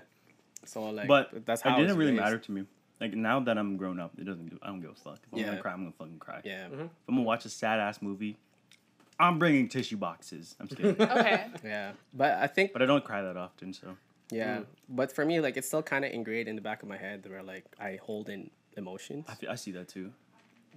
[0.64, 2.23] So like, but that's how it I didn't really raised.
[2.23, 2.64] matter to me.
[3.00, 4.50] Like now that I'm grown up, it doesn't.
[4.50, 5.19] Do, I don't give a fuck.
[5.26, 5.47] If I'm Yeah.
[5.47, 6.40] gonna cry, I'm gonna fucking cry.
[6.45, 6.85] Yeah, Mhm.
[6.85, 8.37] If I'm gonna watch a sad ass movie,
[9.19, 10.54] I'm bringing tissue boxes.
[10.61, 11.00] I'm just kidding.
[11.11, 11.47] Okay.
[11.64, 11.92] yeah.
[12.14, 13.97] But I think but I don't cry that often, so
[14.31, 14.59] yeah.
[14.59, 14.66] Mm.
[14.88, 17.26] But for me, like it's still kind of ingrained in the back of my head
[17.28, 19.26] where like I hold in emotions.
[19.28, 20.12] I, feel, I see that too.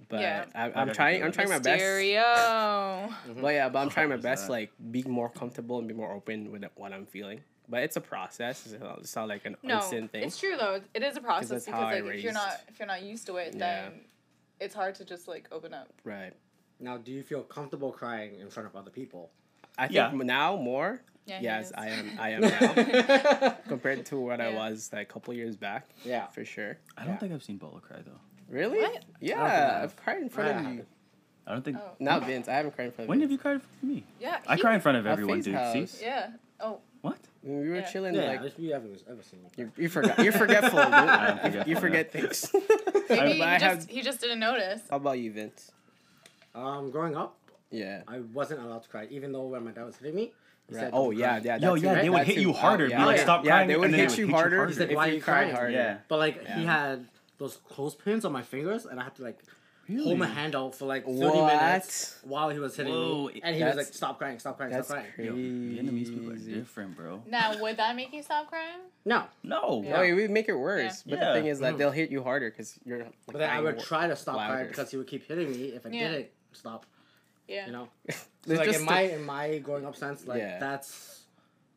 [0.08, 0.44] But Yeah.
[0.54, 1.22] I, I I'm trying.
[1.22, 1.34] I'm that.
[1.34, 1.82] trying my best.
[1.82, 3.12] Mysterio.
[3.40, 4.52] But yeah, but I'm trying my best, that?
[4.52, 7.40] like be more comfortable and be more open with what I'm feeling.
[7.68, 8.64] But it's a process.
[8.66, 10.22] It's not, it's not like an No, instant thing.
[10.24, 10.80] it's true though.
[10.94, 13.02] It is a process that's because how I like if you're not if you're not
[13.02, 13.58] used to it, Yeah.
[13.58, 14.00] then
[14.60, 15.88] it's hard to just like open up.
[16.04, 16.32] Right.
[16.78, 19.30] Now, do you feel comfortable crying in front of other people?
[19.78, 20.10] I think Yeah.
[20.12, 21.00] now more.
[21.26, 21.40] Yeah.
[21.42, 21.72] yes.
[21.76, 22.10] I am.
[22.20, 25.86] I am now compared to what I was like a couple years back.
[26.04, 26.26] yeah.
[26.28, 26.78] For sure.
[26.96, 27.18] I don't Yeah.
[27.18, 28.20] think I've seen Paulo cry though.
[28.48, 28.78] Really?
[28.78, 29.04] What?
[29.20, 30.86] Yeah, I I've cried in front I of you.
[31.48, 31.78] I don't think.
[31.80, 31.90] Oh.
[31.98, 32.46] Not Vince.
[32.48, 33.24] I haven't cried in front of When Vince.
[33.24, 34.04] have you cried in front of me?
[34.20, 34.38] Yeah.
[34.46, 35.54] I cry in front of everyone, Faith's dude.
[35.56, 35.90] house.
[35.90, 36.30] See Yeah.
[36.60, 36.80] Oh.
[37.02, 37.18] what?
[37.46, 37.82] When we were Yeah.
[37.82, 39.48] chilling, Yeah, like if you haven't ever seen me.
[39.56, 40.18] you, you forgot.
[40.18, 40.80] You're forgetful.
[40.82, 40.92] dude.
[40.92, 42.50] I'm You- you forget things.
[43.08, 43.88] Maybe I, he I just have.
[43.88, 44.82] he just didn't notice.
[44.90, 45.70] How about you, Vince?
[46.56, 47.36] Um, growing up,
[47.70, 48.02] Yeah.
[48.08, 50.32] I wasn't allowed to cry, even though when my dad was hitting me.
[50.68, 50.80] Right.
[50.80, 51.56] said, Oh "Don't yeah, cry." yeah.
[51.58, 52.00] Yo, yeah, too.
[52.02, 53.04] they would That hit you harder, Oh, be yeah.
[53.06, 53.22] like, yeah.
[53.22, 54.70] "Stop Yeah, crying," they would hit they you would hit you harder harder.
[54.72, 55.98] He's like, if "Why you you crying?" Yeah.
[56.08, 57.06] But like he had
[57.38, 59.38] those clothespins on my fingers, and I had to like
[59.88, 61.52] hold my hand out for like thirty What?
[61.54, 64.56] minutes while he was hitting Whoa, me, and he was that's- like, "Stop crying, stop
[64.56, 65.30] crying, That's stop crying." crazy.
[65.30, 67.22] Yo, Vietnamese people are different, bro.
[67.26, 68.80] Now, would that make you stop crying?
[69.04, 69.82] No, No.
[69.84, 69.92] Yeah.
[69.96, 71.02] No, it would make it worse.
[71.02, 71.28] But Yeah.
[71.28, 72.98] the thing is that they'll hit you harder because you're.
[73.04, 74.52] Like, but then I crying would more- try to stop louder.
[74.54, 76.08] crying because he would keep hitting me if I Yeah.
[76.10, 76.86] didn't stop.
[77.48, 77.66] Yeah.
[77.66, 80.58] You know, It's so like just in my in my growing up sense, like Yeah.
[80.58, 81.22] that's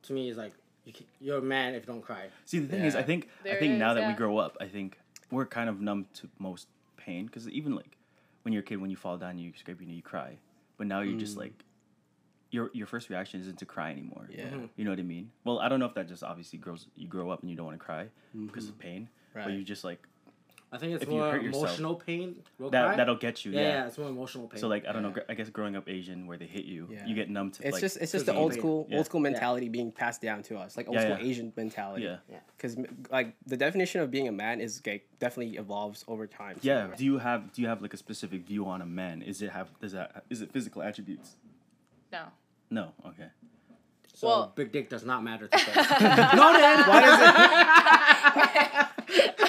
[0.04, 0.54] to me is like
[0.86, 2.30] you, ca- you're a man if you don't cry.
[2.46, 3.06] See, the thing is, I Yeah.
[3.06, 4.18] think There I it think now is, that we yeah.
[4.18, 4.98] grow up, I think
[5.30, 7.98] we're kind of numb to most pain because even like
[8.43, 10.38] when you're a kid, when you fall down, you scrape your knee, you cry.
[10.77, 11.39] But now you're just Mm.
[11.39, 11.65] like
[12.51, 14.27] your your first reaction isn't to cry anymore.
[14.31, 14.50] Yeah.
[14.50, 14.69] Mhm.
[14.75, 15.31] You know what I mean?
[15.43, 16.88] Well, I don't know if that just obviously grows.
[16.95, 18.10] You grow up and you don't want to cry
[18.47, 19.52] because of pain, but Right.
[19.58, 20.08] you just like
[20.71, 22.43] I think it's If you more hurt yourself, emotional pain.
[22.60, 23.51] Will That that'll get you.
[23.53, 23.67] yeah, Yeah.
[23.69, 24.60] yeah, it's more emotional pain.
[24.60, 25.08] So like I don't know.
[25.10, 25.13] Yeah.
[25.15, 27.08] gr- I guess growing up Asian, where they hit you, Yeah.
[27.08, 27.82] you get numb to It's like.
[27.82, 28.60] just it's just the the old pain.
[28.60, 28.97] school Yeah.
[28.97, 29.32] old school Yeah.
[29.32, 31.29] mentality being passed down to us, like old Yeah, school yeah.
[31.32, 32.03] Asian mentality.
[32.03, 32.17] yeah.
[32.55, 32.77] Because
[33.10, 36.55] like the definition of being a man is like definitely evolves over time.
[36.60, 36.67] too.
[36.67, 36.89] Yeah.
[36.95, 39.23] Do you have do you have like a specific view on a man?
[39.23, 41.36] Is it have does that is it physical attributes?
[42.12, 42.25] No.
[42.69, 42.93] No.
[43.08, 43.29] Okay.
[44.13, 45.75] so well- big dick does not matter to them.
[46.36, 46.77] no, then.
[46.89, 47.19] Why does
[49.10, 49.45] it?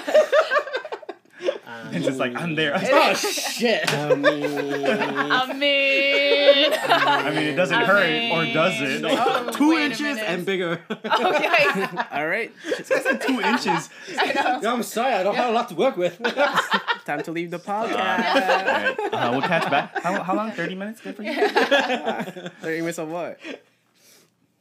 [1.91, 2.73] It's just like I'm there.
[2.81, 3.91] oh shit.
[3.93, 6.73] I mean, I mean.
[6.73, 9.03] I mean, it doesn't I hurt, mean- or does it?
[9.05, 10.79] Oh, Two inches and bigger.
[10.89, 11.87] Okay.
[12.11, 12.51] all right,
[13.21, 13.89] Two inches.
[14.17, 14.59] I know.
[14.61, 16.21] No, I'm sorry, I don't have a lot to work with.
[17.05, 17.95] time to leave the All podcast.
[17.97, 18.95] right.
[19.13, 20.01] Uh, we'll catch back.
[20.01, 20.51] How, how long?
[20.51, 21.01] Thirty minutes.
[21.01, 21.33] Good for you.
[22.61, 23.39] Thirty minutes of what?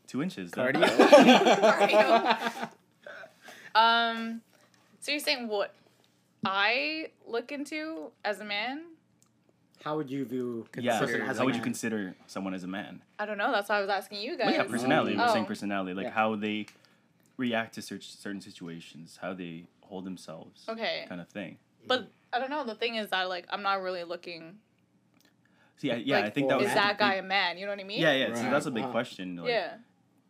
[0.09, 0.51] Two inches.
[0.51, 0.63] though.
[0.73, 0.87] Cardio.
[0.89, 2.69] Cardio.
[3.75, 4.41] um,
[5.01, 5.73] so you're saying what
[6.45, 8.83] I look into as a man?
[9.85, 11.01] How would you view Yeah.
[11.01, 11.65] a as How a would you man?
[11.65, 13.03] consider someone as a man?
[13.19, 13.51] I don't know.
[13.51, 14.47] That's why I was asking you guys.
[14.47, 15.17] Well, yeah, personality.
[15.17, 15.49] We're saying Oh.
[15.49, 16.11] personality, like Yeah.
[16.11, 16.67] how they
[17.39, 21.07] react to cer- certain situations, how they hold themselves, Okay.
[21.09, 21.59] kind of thing.
[21.87, 22.65] But I don't know.
[22.65, 24.59] The thing is that like I'm not really looking.
[25.77, 27.23] See, I, yeah, like, I think that Well, was is such a that guy a
[27.23, 27.57] man?
[27.57, 28.01] You know what I mean?
[28.03, 28.35] Yeah, yeah.
[28.35, 28.51] So Right.
[28.51, 28.91] that's a big Wow.
[28.91, 29.37] question.
[29.37, 29.79] Like, Yeah.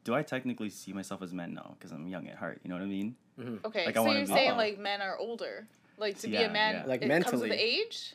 [0.05, 1.53] Do I technically see myself as a man?
[1.53, 2.61] No, because I'm young at heart.
[2.63, 3.17] You know what I mean?
[3.39, 3.67] Mm-hmm.
[3.67, 3.85] Okay.
[3.87, 4.57] Like, I so wanna you're be- saying Oh.
[4.57, 5.67] like men are older.
[6.01, 6.85] Like to be a man, yeah.
[6.87, 7.49] Like it comes with mentally.
[7.51, 8.15] the age.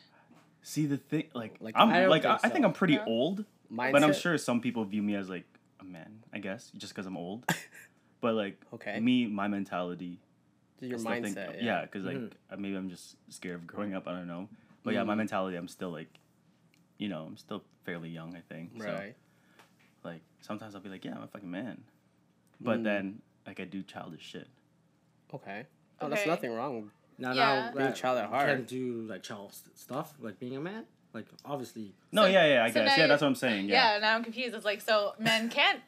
[0.62, 2.96] See the thing, like, Like, I'm I don't like I, think I, think I'm pretty
[2.96, 3.04] No?
[3.06, 3.92] old, Mindset.
[3.92, 5.44] but I'm sure some people view me as like
[5.80, 6.24] a man.
[6.32, 7.44] I guess just because I'm old.
[8.20, 8.98] but like Okay.
[8.98, 10.18] me, my mentality.
[10.80, 11.62] Your I still think- mindset.
[11.62, 12.18] yeah, because like
[12.50, 14.08] uh, maybe I'm just scared of growing up.
[14.08, 14.48] I don't know,
[14.82, 15.18] but yeah, my Mm.
[15.18, 15.56] mentality.
[15.56, 16.08] I'm still like,
[16.98, 18.34] you know, I'm still fairly young.
[18.36, 18.72] I think.
[18.82, 19.00] So
[20.02, 21.84] like sometimes I'll be like, yeah, I'm a fucking man,
[22.60, 22.84] but Mm.
[22.84, 24.48] then like I do childish shit.
[25.32, 25.66] Okay.
[26.00, 26.90] Oh, that's nothing wrong.
[27.18, 27.44] Now, Yeah.
[27.66, 28.48] now Being that child at you heart.
[28.48, 30.84] can do like child st- stuff, like being a man.
[31.14, 32.98] Like obviously, No, So- yeah, yeah, I so guess.
[32.98, 33.68] Yeah, that's what I'm saying.
[33.68, 33.94] Yeah.
[33.94, 33.98] Yeah.
[34.00, 34.54] Now I'm confused.
[34.54, 35.80] It's like so men can't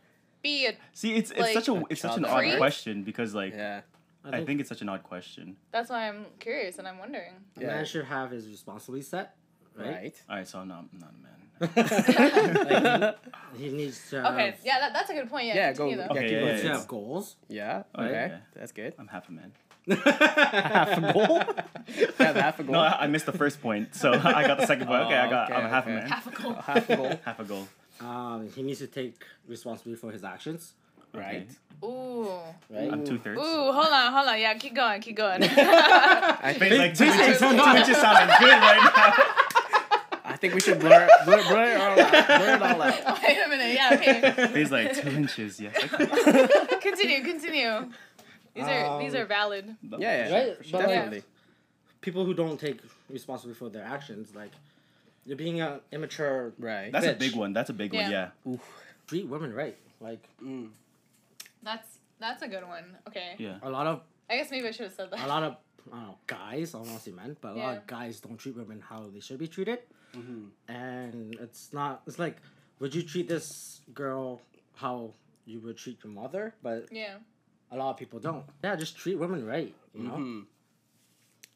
[0.42, 0.72] be a.
[0.94, 3.82] See, it's it's Like- such a A it's such an odd question because like Yeah.
[4.24, 5.56] I think it's such an odd question.
[5.70, 7.32] That's why I'm curious and I'm wondering.
[7.56, 7.66] a Yeah.
[7.68, 9.34] man should have his responsibilities set,
[9.74, 9.86] right?
[9.88, 10.22] Right.
[10.28, 11.34] All right, so I'm not, I'm not a man.
[13.08, 13.16] Like,
[13.56, 14.32] he, he needs to.
[14.32, 14.46] Okay.
[14.46, 15.46] Have, Yeah, that, that's a good point.
[15.46, 15.54] Yeah.
[15.56, 16.02] Yeah, go- continue, though.
[16.02, 16.56] yeah, Okay, keep yeah, going.
[16.56, 17.36] He needs yeah, goals.
[17.48, 17.82] Yeah.
[17.94, 18.10] Okay.
[18.12, 18.36] yeah.
[18.54, 18.94] That's good.
[18.98, 19.52] I'm half a man.
[19.96, 21.38] Half a goal.
[22.18, 22.72] have half a goal.
[22.72, 25.02] No, I, I missed the first point, so I got the second point.
[25.02, 25.50] Okay, I got.
[25.50, 26.00] Oh, okay, I'm half a okay.
[26.00, 26.08] man.
[26.08, 26.52] Half a goal.
[26.66, 27.20] half a goal.
[27.24, 27.68] Half a goal.
[28.00, 30.74] Um, he needs to take responsibility for his actions.
[31.12, 31.48] Right.
[31.82, 32.28] Ooh.
[32.68, 32.92] Right.
[32.92, 33.40] I'm two thirds.
[33.40, 34.38] Ooh, hold on, hold on.
[34.38, 35.42] Yeah, keep going, keep going.
[35.42, 39.48] I think like two inches, two inches sounding good right now.
[40.24, 42.26] I think we should blur blur, blur it all out.
[42.26, 43.22] Blur it all out.
[43.22, 43.74] Wait a minute.
[43.74, 44.58] Yeah, okay.
[44.58, 45.58] He's like two inches.
[45.58, 45.74] Yes.
[45.82, 46.76] Okay.
[46.80, 47.90] Continue, continue.
[48.54, 49.76] These are these Um, are valid.
[49.82, 50.72] Yeah, yeah, Right, for sure.
[50.80, 51.22] but like- definitely.
[52.00, 52.80] People who don't take
[53.10, 54.52] responsibility for their actions, like
[55.26, 56.52] you're being an immature.
[56.58, 56.92] Right.
[56.92, 57.52] That's a big one.
[57.52, 58.08] That's a big one.
[58.10, 58.30] Yeah.
[58.46, 58.56] Yeah.
[59.08, 59.76] Treat women right.
[60.00, 60.70] Like Mm.
[61.62, 62.96] That's that's a good one.
[63.08, 63.34] Okay.
[63.38, 63.58] Yeah.
[63.62, 65.24] a lot of I guess maybe I should have said that.
[65.24, 65.56] a lot of
[65.90, 66.74] I don't know, guys.
[66.74, 69.08] I don't want to say men, but a lot of guys don't treat women how
[69.12, 69.80] they should be treated,
[70.12, 70.70] Mm-hmm.
[70.70, 72.02] and it's not.
[72.06, 72.36] It's like,
[72.78, 74.40] would you treat this girl
[74.76, 75.14] how
[75.46, 76.54] you would treat your mother?
[76.62, 77.16] But Yeah.
[77.70, 78.44] A lot of people don't.
[78.64, 79.74] Yeah, just treat women right.
[79.94, 80.10] You know.
[80.12, 80.40] Mm-hmm.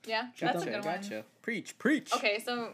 [0.06, 0.28] Yeah.
[0.40, 0.82] That's a good one.
[0.82, 1.24] gotcha.
[1.42, 2.12] Preach, preach.
[2.14, 2.72] Okay, so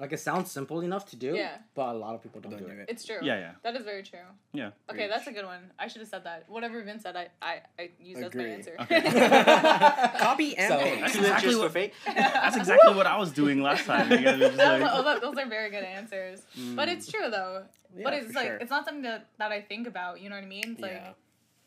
[0.00, 1.34] Like it sounds simple enough to do.
[1.36, 1.58] Yeah.
[1.74, 2.78] But a lot of people don't, Don't do do it.
[2.80, 2.86] it.
[2.88, 3.18] it's true.
[3.22, 3.50] Yeah, yeah.
[3.62, 4.18] That is very true.
[4.52, 4.70] Yeah.
[4.90, 5.70] Okay, that's a good one.
[5.78, 6.44] I should have said that.
[6.48, 8.74] Whatever Vince said, I I, I used as my answer.
[8.80, 9.00] Okay.
[10.18, 11.00] Copy and So paste.
[11.00, 11.92] That's exactly what- fake.
[12.06, 14.10] That's exactly what I was doing last time.
[14.10, 16.42] You guys were just Those, like, oh, look, those are very good answers.
[16.74, 17.64] But it's true though.
[17.96, 18.56] Yeah, but it's for like sure.
[18.56, 20.20] it's not something that, that I think about.
[20.20, 20.64] You know what I mean?
[20.72, 21.12] It's like Yeah.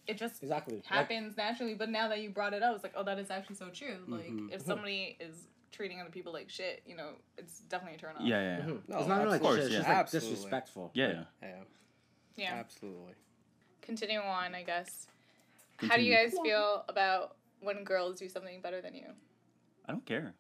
[0.07, 0.75] It just Exactly.
[0.75, 1.73] Like, happens naturally.
[1.75, 3.97] But now that you brought it up, it's like, oh, that is actually so true.
[4.07, 4.51] Like Mhm.
[4.53, 8.21] if somebody is treating other people like shit, you know, it's definitely a turn off.
[8.23, 8.63] yeah, yeah, yeah.
[8.63, 8.87] mhm.
[8.89, 9.79] No, it's not even like of course, shit, it's yeah.
[9.79, 10.91] just like disrespectful.
[10.93, 11.47] Yeah, Like, yeah.
[11.49, 11.63] Yeah,
[12.35, 12.53] Yeah.
[12.55, 13.13] absolutely.
[13.81, 15.07] Continue on, I guess.
[15.77, 19.07] How do you guys feel about when girls do something better than you?
[19.87, 20.33] I don't care.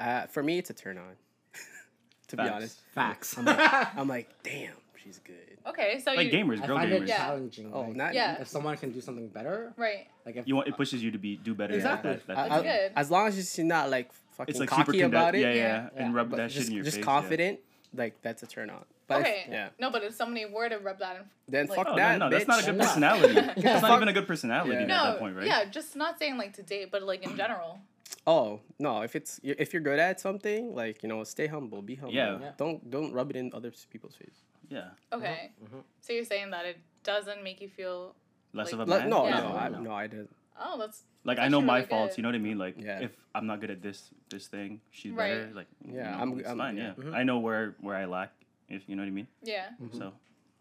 [0.00, 1.16] Uh, for me, it's a turn on.
[2.28, 3.38] to be honest, Facts.
[3.38, 3.58] I'm like,
[3.96, 5.58] I'm like, damn, she's good.
[5.66, 7.02] Okay, so Like you gamers, I girl find gamers.
[7.02, 7.16] it Yeah.
[7.18, 7.70] challenging.
[7.72, 8.40] Oh, like, not Yeah.
[8.40, 10.06] if someone can do something better, right.
[10.26, 11.74] like if You want it pushes you to be do better.
[11.74, 12.10] Exactly.
[12.12, 12.92] Yeah, that, that, I- That's I- good.
[12.96, 15.52] As long as she's not like fucking it's like cocky super conde- about it, Yeah,
[15.52, 15.62] yeah,
[15.94, 16.02] Yeah.
[16.04, 17.04] and rub but that just, shit in your just face.
[17.04, 17.60] confident,
[17.94, 18.84] like that's a turn on.
[19.08, 19.46] But if- Okay.
[19.50, 22.18] yeah, No, but if somebody were to rub that in then Like- fuck Oh, that.
[22.18, 22.66] no, no, that's not a bitch.
[22.66, 23.34] good personality.
[23.62, 24.80] that's not even a good personality Yeah.
[24.82, 25.46] at No, that point, right?
[25.46, 27.80] yeah, just not saying like to date, but like in general.
[28.26, 31.96] Oh no, if it's if you're good at something, like you know, stay humble, be
[31.96, 32.14] humble.
[32.14, 32.38] Yeah.
[32.40, 32.52] Yeah.
[32.56, 34.42] Don't don't rub it in other people's face.
[34.68, 34.90] Yeah.
[35.12, 35.50] Okay.
[35.64, 35.82] Mhm.
[36.00, 38.14] So you're saying that it doesn't make you feel
[38.54, 39.10] Less Like- of a Like, man.
[39.10, 39.40] no, Yeah.
[39.40, 39.80] no, I, No.
[39.80, 40.34] no, I didn't.
[40.60, 42.10] oh that's Like That's I know actually my really faults.
[42.12, 42.18] good.
[42.18, 42.58] You know what I mean?
[42.58, 42.98] Like Yeah.
[43.00, 45.34] if I'm not good at this this thing, she's Right.
[45.34, 45.50] better.
[45.54, 46.76] Like Yeah, you know, I'm- it's I'm- fine.
[46.76, 46.92] yeah.
[46.98, 47.14] Yeah, Mhm.
[47.14, 48.32] I know where where I lack.
[48.68, 49.28] If you know what I mean.
[49.42, 49.70] yeah.
[49.92, 50.12] So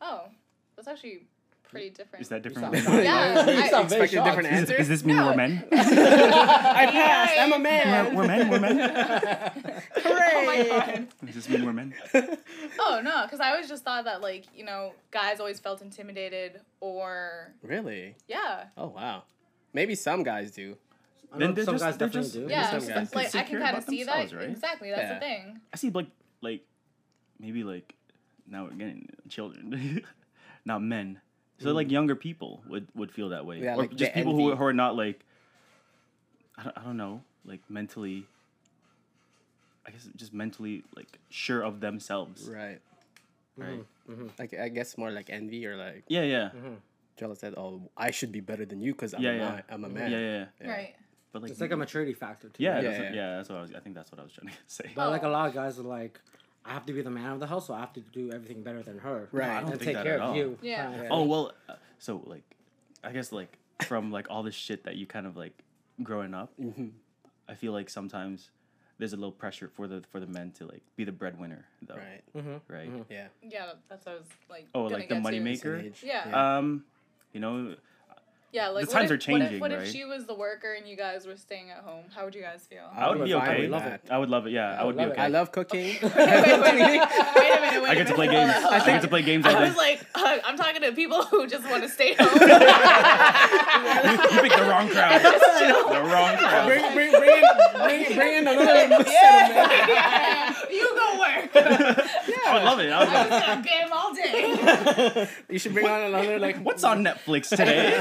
[0.02, 0.26] Oh,
[0.76, 1.28] that's actually
[1.64, 2.22] pretty different.
[2.22, 2.76] is that different?
[2.76, 4.38] sound- than- Yeah, You I- expected different shocked.
[4.44, 4.78] Does, answers.
[4.78, 5.28] does this mean No.
[5.28, 5.68] we're men?
[5.72, 7.34] I passed.
[7.40, 8.16] I'm a we're, man.
[8.16, 8.50] we're men.
[8.50, 8.78] We're men.
[9.96, 10.32] Hooray!
[10.36, 11.08] Oh my god.
[11.26, 11.94] Does this mean we're men?
[12.84, 16.60] Oh no, because I always just thought that like you know guys always felt intimidated
[16.80, 18.16] or really?
[18.28, 19.24] yeah Oh wow.
[19.74, 20.76] Maybe some guys do.
[21.34, 22.48] I Then know some just- guys definitely just- do.
[22.50, 22.70] yeah.
[22.80, 24.50] some guys like I can kind of see that right?
[24.50, 24.90] exactly.
[24.90, 25.14] That's Yeah.
[25.14, 25.62] the thing.
[25.74, 26.08] I see like
[26.42, 26.62] like
[27.40, 27.96] maybe like
[28.48, 30.04] now we're getting children,
[30.66, 31.22] not men.
[31.60, 31.92] So like mm.
[31.92, 34.64] younger people would would feel that way, Yeah, or like just the people who, who
[34.64, 35.20] are not like
[36.58, 38.26] I don't, I don't know like mentally.
[39.86, 42.80] I guess just mentally like sure of themselves, Right.
[43.58, 43.86] right?
[44.38, 46.50] Like I guess more like envy or like Yeah, yeah,
[47.18, 49.50] jealous that oh I should be better than you because I'm Yeah, a yeah.
[49.50, 49.64] man.
[49.70, 50.12] I'm a yeah, man.
[50.12, 50.46] yeah, yeah.
[50.62, 50.72] Yeah.
[50.72, 50.96] Right.
[51.32, 52.62] But like, It's like a maturity factor too.
[52.64, 52.76] yeah.
[52.76, 53.14] Yeah, that's, yeah.
[53.14, 53.74] yeah, that's what I was.
[53.74, 54.92] I think that's what I was trying to say.
[54.96, 55.32] But like a Oh.
[55.32, 56.20] lot of guys are like,
[56.66, 58.62] I have to be the man of the house, so I have to do everything
[58.64, 59.30] better than her.
[59.32, 59.50] Right.
[59.50, 60.36] I don't and think take that care at of all.
[60.36, 60.58] you.
[60.62, 61.08] Yeah.
[61.10, 62.44] Oh well, uh, so like,
[63.04, 65.58] I guess like from like all this shit that you kind of like
[66.04, 66.90] growing up, Mm-hmm.
[67.50, 68.52] I feel like sometimes
[69.02, 71.96] there's a little pressure for the for the men to like be the breadwinner though,
[71.96, 72.62] Right.
[72.68, 72.90] right?
[73.10, 73.28] Yeah.
[73.42, 74.68] Yeah, that's what I was like.
[74.76, 75.30] Oh, like the get to.
[75.32, 76.04] moneymaker?
[76.04, 76.58] Yeah.
[76.60, 76.86] Um,
[77.34, 77.76] you know,
[78.54, 79.82] Yeah, like The what times if, are changing, What if, what right?
[79.88, 82.04] if she was the worker and you guys were staying at home?
[82.14, 82.82] How would you guys feel?
[82.94, 83.62] I would would be fine okay.
[83.62, 84.02] with love it.
[84.10, 84.52] I would love it.
[84.52, 85.14] Yeah, I would be love it.
[85.14, 85.22] okay.
[85.22, 85.86] I love cooking.
[86.02, 87.82] wait, wait, wait, wait a minute.
[87.82, 88.54] Wait I a get to play games.
[88.54, 89.68] on, hold I get to play games all I day.
[89.70, 92.28] was like, uh, I'm talking to people who just want to stay home.
[92.28, 92.40] you
[94.42, 95.22] picked the wrong crowd.
[95.22, 96.68] the wrong crowd.
[96.68, 97.44] bring, bring, bring, in,
[97.84, 100.51] bring, bring in another yeah.
[100.72, 101.50] You go work.
[101.56, 102.36] yeah.
[102.46, 102.92] I would love it.
[102.92, 105.28] I would I'm love just gonna game all day.
[105.50, 106.58] You should bring on another like.
[106.58, 108.00] What's on Netflix today?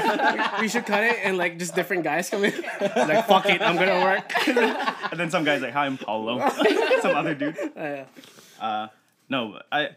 [0.61, 2.53] We should cut it and like just different guys come in.
[2.81, 4.47] like fuck it, I'm gonna work.
[5.11, 6.37] and then some guy's like, "Hi, I'm Paulo."
[7.01, 7.57] some other dude.
[7.75, 8.05] Uh,
[8.59, 8.87] Uh,
[9.27, 9.89] no, I,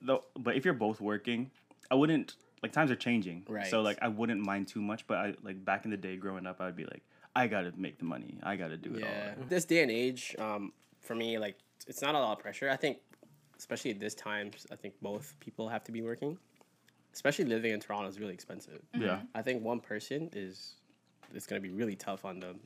[0.00, 1.50] though, but if you're both working,
[1.90, 3.66] I wouldn't like times are changing, Right.
[3.66, 6.46] So like I wouldn't mind too much, but I like back in the day growing
[6.46, 7.02] up, I'd be like,
[7.34, 9.34] I gotta make the money, I gotta do it yeah.
[9.38, 9.44] all.
[9.48, 12.70] This day and age, um, for me, like it's not a lot of pressure.
[12.70, 12.98] I think,
[13.58, 16.38] especially at this time, I think both people have to be working.
[17.14, 18.80] Especially living in Toronto is really expensive.
[18.94, 19.24] Yeah, mm-hmm.
[19.34, 20.76] I think one person is
[21.34, 22.60] it's gonna be really tough on them.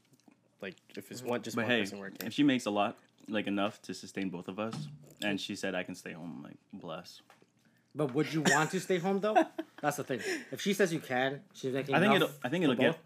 [0.63, 2.27] Like if it's one just But one hey, person working.
[2.27, 2.97] if she makes a lot,
[3.29, 4.75] like enough to sustain both of us,
[5.23, 7.23] and she said I can stay home, like bless.
[7.95, 9.37] But would you want to stay home though?
[9.83, 10.21] That's the thing.
[10.53, 11.95] If she says you can, she's making.
[11.95, 12.41] I think enough it'll.
[12.45, 12.93] I think it'll get.
[12.93, 13.01] both.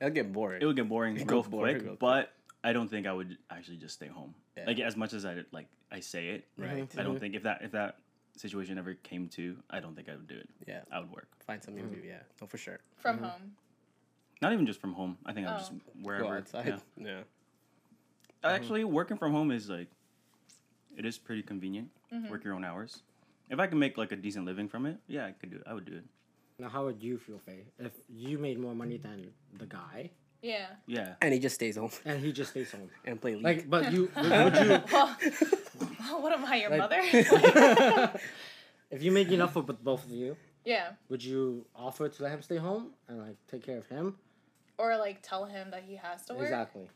[0.00, 0.62] It'll get boring.
[0.62, 1.98] It would get boring It real goes boring real quick.
[1.98, 2.32] but
[2.64, 4.34] I don't think I would actually just stay home.
[4.56, 4.64] Yeah.
[4.66, 6.48] Like as much as I like, I say it.
[6.56, 6.70] right.
[6.70, 7.16] I don't mm-hmm.
[7.18, 7.98] think if that if that
[8.36, 10.48] situation ever came to, I don't think I would do it.
[10.66, 10.80] Yeah.
[10.90, 11.28] I would work.
[11.46, 11.96] Find something to do.
[11.96, 12.08] Mm-hmm.
[12.08, 12.22] Yeah.
[12.40, 12.80] No, for sure.
[12.96, 13.26] From mm-hmm.
[13.26, 13.52] home.
[14.40, 15.18] Not even just from home.
[15.26, 15.76] I think I'm just Oh.
[15.76, 16.38] Go wherever.
[16.38, 16.66] outside.
[16.66, 16.78] Yeah.
[18.44, 18.50] Yeah.
[18.50, 19.88] Actually, working from home is like,
[20.98, 21.88] it is pretty convenient.
[22.12, 22.30] Mm-hmm.
[22.30, 23.02] Work your own hours.
[23.48, 25.62] If I can make like a decent living from it, yeah, I could do it.
[25.66, 26.04] I would do it.
[26.58, 30.10] Now, how would you feel, Faye, if you made more money than the guy
[30.44, 30.66] Yeah.
[30.86, 31.14] Yeah.
[31.22, 32.90] And he just stays home and he just stays home?
[33.06, 33.44] and play league.
[33.44, 34.82] Like, but you would, would you
[36.00, 37.00] Well, what am I, your Like- mother?
[38.90, 40.90] if you make enough for b- both of you, yeah.
[41.08, 44.16] would you offer to let him stay home and like take care of him?
[44.76, 46.42] Or like tell him that he has to work.
[46.42, 46.88] Exactly.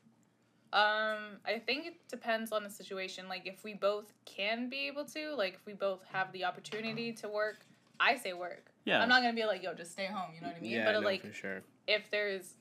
[0.72, 3.28] Um, I think it depends on the situation.
[3.28, 7.12] Like if we both can be able to, like if we both have the opportunity
[7.14, 7.60] to work,
[7.98, 8.66] I say work.
[8.84, 9.00] Yeah.
[9.02, 10.34] I'm not gonna be like, yo, just stay home.
[10.34, 10.72] You know what I mean?
[10.72, 11.62] yeah, but no, like for sure.
[11.86, 12.54] if there's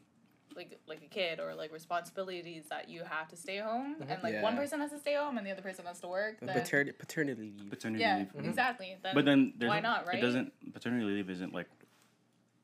[0.57, 4.13] like like a kid or like responsibilities that you have to stay home uh-huh.
[4.13, 4.41] and like Yeah.
[4.41, 6.91] one person has to stay home and the other person has to work, then paternity
[6.91, 7.69] paternity leave.
[7.69, 8.27] Paternity yeah, leave.
[8.33, 8.49] Mm-hmm.
[8.49, 8.97] exactly.
[9.03, 10.17] Then, But then why not, right?
[10.17, 10.51] It doesn't.
[10.73, 11.67] Paternity leave isn't like,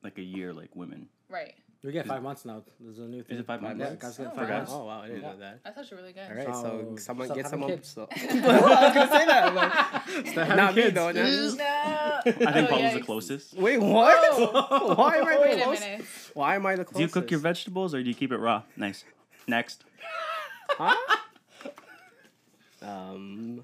[0.02, 1.08] like a year like women.
[1.30, 1.54] right.
[1.84, 2.62] We get five months now.
[2.80, 3.36] There's a new thing.
[3.38, 4.02] it five Yeah, months?
[4.02, 4.56] guys get Oh, five wow.
[4.56, 4.72] months.
[4.72, 5.28] Oh wow, I didn't Yeah.
[5.32, 5.60] know that.
[5.64, 6.30] That's actually really good.
[6.30, 7.70] All right, so So, someone get having someone.
[7.70, 7.88] kids.
[7.90, 8.08] So.
[8.16, 9.54] I was gonna say that.
[9.54, 9.72] Like,
[10.32, 10.94] Start having not me kids.
[10.94, 11.12] though.
[11.12, 11.56] not me.
[11.58, 12.20] No.
[12.48, 13.54] I think Oh, Paul's the closest.
[13.54, 14.16] Wait, what?
[14.32, 14.94] Oh.
[14.94, 16.34] Why am I the closest?
[16.34, 16.96] Why am I the closest?
[16.96, 18.62] Do you cook your vegetables or do you keep it raw?
[18.78, 19.04] Nice.
[19.46, 19.84] Next.
[20.70, 20.96] Huh?
[22.82, 23.62] um,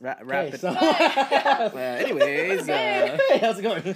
[0.00, 1.70] ra- wrap Okay, so Uh,
[2.00, 3.94] anyways, uh, hey, how's it going?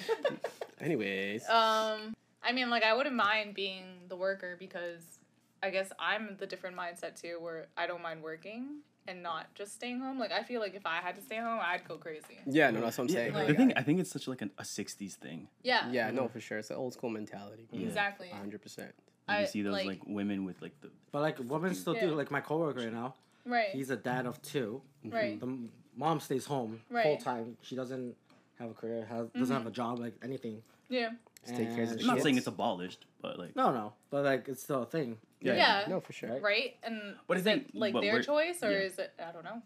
[0.80, 1.48] anyways.
[1.48, 2.14] Um,
[2.44, 5.18] I mean, like, I wouldn't mind being the worker because
[5.62, 9.74] I guess I'm the different mindset too, where I don't mind working and not just
[9.74, 10.18] staying home.
[10.18, 12.38] Like, I feel like if I had to stay home, I'd go crazy.
[12.46, 13.34] yeah, no, that's what I'm saying.
[13.34, 15.48] Like- the thing, I think it's such like an, a '60s thing.
[15.62, 15.90] Yeah.
[15.90, 16.58] yeah, no, for sure.
[16.58, 17.66] It's an old school mentality.
[17.72, 18.28] Exactly.
[18.28, 18.92] hundred percent.
[19.28, 21.94] Like, you I- see those like- like, women with like the But like women still
[21.94, 22.14] do.
[22.14, 23.14] Like my coworker right now,
[23.46, 23.70] Right.
[23.72, 24.82] he's a dad of two.
[25.04, 25.14] Mm-hmm.
[25.16, 25.40] right.
[25.40, 25.58] The
[25.96, 27.04] mom stays home Right.
[27.04, 27.56] full time.
[27.62, 28.16] She doesn't
[28.58, 29.04] have a career.
[29.06, 29.52] Has, doesn't mm-hmm.
[29.52, 29.98] have a job.
[29.98, 30.62] Like anything.
[30.88, 31.10] Yeah.
[31.46, 32.22] Just take care of the I'm not shits.
[32.22, 33.92] saying it's abolished, but like No, no.
[34.10, 35.18] But like it's still a thing.
[35.40, 35.54] Yeah.
[35.54, 35.84] Yeah.
[35.88, 36.30] No, for sure.
[36.30, 36.42] Right.
[36.42, 36.76] Right.
[36.82, 38.78] And But is it like but their we're- choice or yeah.
[38.78, 39.12] is it?
[39.18, 39.60] I don't know.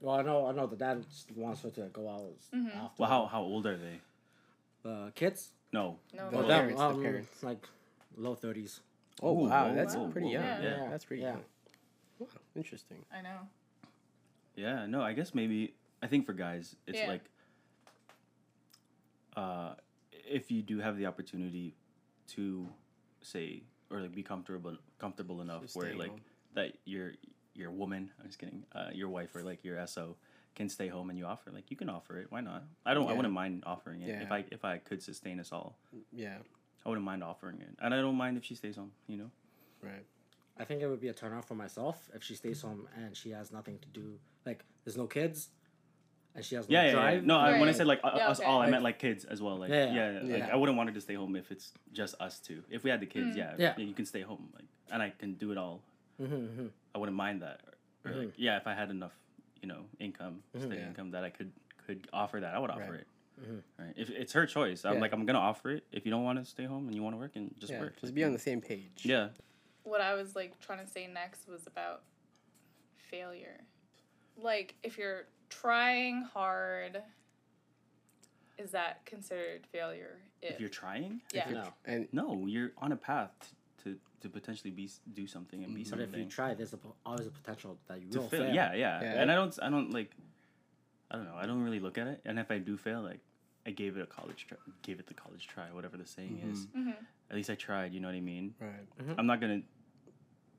[0.00, 0.46] Well, I know.
[0.46, 2.22] I know the dad just wants her to go out
[2.54, 2.76] Mhm.
[2.76, 2.90] after.
[2.98, 4.00] well, how how old are they?
[4.84, 5.50] Uh, kids.
[5.72, 6.30] No, No.
[6.30, 6.48] The Well, no.
[6.48, 7.42] them, parents, the um, parents.
[7.42, 7.68] like
[8.16, 8.80] low thirties.
[9.20, 10.32] Oh Ooh, wow, whoa, that's whoa, pretty whoa.
[10.34, 10.44] young.
[10.44, 10.60] Yeah.
[10.62, 10.90] Yeah, Yeah.
[10.90, 11.30] that's pretty Yeah.
[11.32, 11.44] young.
[12.20, 13.04] Wow, interesting.
[13.12, 13.38] I know.
[14.56, 15.02] yeah, no.
[15.02, 17.08] I guess maybe I think for guys, it's Yeah.
[17.08, 17.24] like,
[19.36, 19.74] uh,
[20.30, 21.74] if you do have the opportunity
[22.28, 22.68] to
[23.22, 26.20] say or like be comfortable comfortable enough Just where stay like home.
[26.54, 27.12] that your
[27.54, 30.16] your woman, I'm just kidding, uh, your wife or like your SO
[30.54, 32.26] can stay home and you offer like you can offer it.
[32.30, 32.64] Why not?
[32.86, 33.08] I don't.
[33.08, 35.76] I wouldn't mind offering it if I if I could sustain us all.
[36.12, 36.36] Yeah,
[36.84, 38.92] I wouldn't mind offering it, and I don't mind if she stays home.
[39.06, 39.30] You know.
[39.82, 40.04] right.
[40.60, 43.16] I think it would be a turn off for myself if she stays home and
[43.16, 44.18] she has nothing to do.
[44.44, 45.50] Like there's no kids,
[46.34, 46.92] and she has no Yeah, yeah, yeah.
[46.92, 47.24] drive.
[47.24, 48.48] No, I, when I said like uh, Yeah, us okay.
[48.48, 49.56] all, I Like- meant like kids as well.
[49.56, 50.20] Like Yeah, yeah, yeah.
[50.22, 52.62] yeah, like I wouldn't want her to stay home if it's just us two.
[52.70, 53.38] If we had the kids, Mm.
[53.38, 53.76] yeah, Yeah.
[53.78, 55.82] you can stay home, like, and I can do it all.
[56.20, 56.66] Mm-hmm, mm-hmm.
[56.94, 57.60] I wouldn't mind that.
[58.04, 59.12] Or, or, like, yeah, if I had enough,
[59.62, 60.78] you know, income, steady Mm-hmm.
[60.80, 60.86] Yeah.
[60.88, 61.52] income that I could
[61.86, 63.00] could offer that, I would offer Right.
[63.00, 63.06] it.
[63.40, 63.62] Mhm.
[63.78, 63.94] Right.
[63.96, 65.00] If it's her choice, I'm Yeah.
[65.00, 65.84] like I'm gonna offer it.
[65.92, 67.80] If you don't want to stay home and you want to work, and just yeah,
[67.80, 67.98] work.
[68.00, 69.04] just be on the same page.
[69.06, 69.28] Yeah.
[69.84, 72.02] What I was like trying to say next was about
[73.10, 73.60] failure.
[74.36, 77.02] Like if you're trying hard,
[78.58, 80.18] is that considered failure?
[80.42, 81.50] If you're trying, yeah.
[81.50, 81.72] No.
[81.84, 83.30] and no, you're on a path
[83.84, 86.08] to to potentially be do something and be But something.
[86.08, 88.44] if you try, there's a, always a potential that you to will fail.
[88.46, 88.54] fail.
[88.54, 89.20] Yeah, yeah, Yeah.
[89.22, 90.10] And I don't, I don't like,
[91.10, 91.36] I don't know.
[91.36, 92.20] I don't really look at it.
[92.24, 93.20] And if I do fail, like,
[93.64, 96.66] I gave it a college try, gave it the college try, whatever the saying is.
[96.74, 96.90] hmm
[97.30, 97.94] At least I tried.
[97.94, 98.54] You know what I mean?
[98.60, 99.14] right.
[99.18, 99.62] I'm not gonna,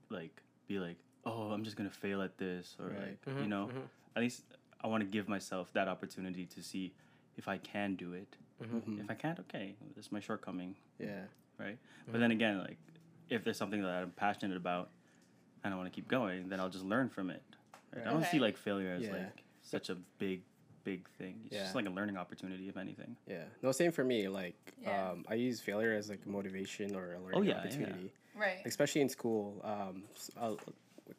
[0.10, 3.18] like, be like, oh, I'm just gonna fail at this, or Right.
[3.26, 3.68] like, you know.
[3.74, 3.82] mhm.
[4.16, 4.44] At least
[4.82, 6.94] I want to give myself that opportunity to see
[7.38, 8.38] if I can do it.
[8.62, 9.00] Mhm.
[9.00, 11.24] If I can't, okay, that's my shortcoming, Yeah,
[11.58, 11.78] right?
[12.12, 12.78] But then again, like,
[13.30, 14.90] if there's something that I'm passionate about
[15.64, 17.44] and I want to keep going, then I'll just learn from it.
[17.96, 18.06] Right?
[18.06, 18.32] I don't Okay.
[18.32, 19.14] see like failure as Yeah.
[19.14, 20.42] like such a big,
[20.84, 21.42] big thing.
[21.46, 21.64] It's Yeah.
[21.64, 23.16] just like a learning opportunity, if anything.
[23.28, 23.46] yeah.
[23.62, 24.28] No, same for me.
[24.28, 25.12] Like, Yeah.
[25.12, 27.60] um, I use failure as like a motivation or a learning Oh, yeah, yeah.
[27.60, 28.14] opportunity.
[28.36, 28.62] Right.
[28.66, 29.60] especially in school.
[29.66, 30.04] Um,
[30.38, 30.56] uh,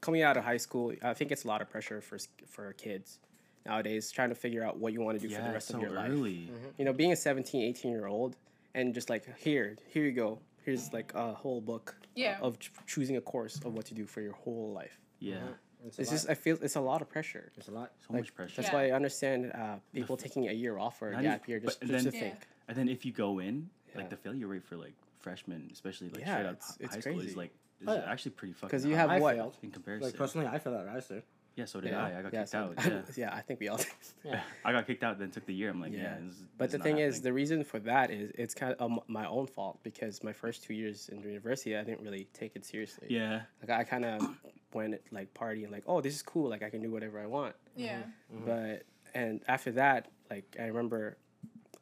[0.01, 3.18] coming out of high school, I think it's a lot of pressure for for kids
[3.66, 5.83] nowadays, trying to figure out what you want to do for the rest so of
[5.83, 6.11] your life.
[6.11, 6.49] early.
[6.51, 6.66] Mm-hmm.
[6.79, 8.37] You know, being a 17, 18 year old,
[8.75, 10.38] and just like here, here you go.
[10.64, 12.38] Here's like a whole book Yeah.
[12.42, 14.99] of ch- choosing a course of what to do for your whole life.
[15.18, 15.37] Yeah.
[15.37, 15.44] Mm-hmm.
[15.46, 15.87] Mm-hmm.
[15.87, 16.14] It's, a It's lot.
[16.16, 17.51] just I feel it's a lot of pressure.
[17.57, 17.92] it's a lot.
[18.07, 18.57] So Like, much pressure.
[18.57, 18.75] That's Yeah.
[18.75, 21.88] why I understand uh, people taking a year off or a gap year just, but
[21.88, 22.35] just to then- think.
[22.68, 23.99] And then if you go in, Yeah.
[24.03, 26.94] like the failure rate for like freshmen, especially like Yeah, straight out it's- hi- it's
[26.96, 28.12] high school, is like is Oh, yeah.
[28.12, 28.68] actually pretty fucking.
[28.68, 29.37] Because you have I what?
[29.37, 29.57] failed.
[29.62, 30.07] in comparison.
[30.11, 31.23] Like personally, I feel that I said.
[31.56, 32.18] Yeah, so did Yeah, I.
[32.18, 32.74] I got yeah, kicked so- out.
[32.86, 33.02] Yeah.
[33.16, 33.76] yeah, I think we all.
[33.76, 33.86] did.
[34.24, 34.40] Yeah.
[34.64, 35.70] I got kicked out, then took the year.
[35.70, 35.98] I'm like, yeah.
[36.02, 36.14] Yeah.
[36.26, 38.80] this But this the not thing is, the reason for that is it's kind of
[38.80, 42.54] um, my own fault because my first two years in university, I didn't really take
[42.56, 43.06] it seriously.
[43.10, 44.20] yeah, Like I kind of
[44.72, 46.48] went like partying, like, oh, this is cool.
[46.50, 47.54] Like I can do whatever I want.
[47.76, 48.02] Yeah.
[48.46, 48.82] But
[49.14, 51.16] and after that, like I remember,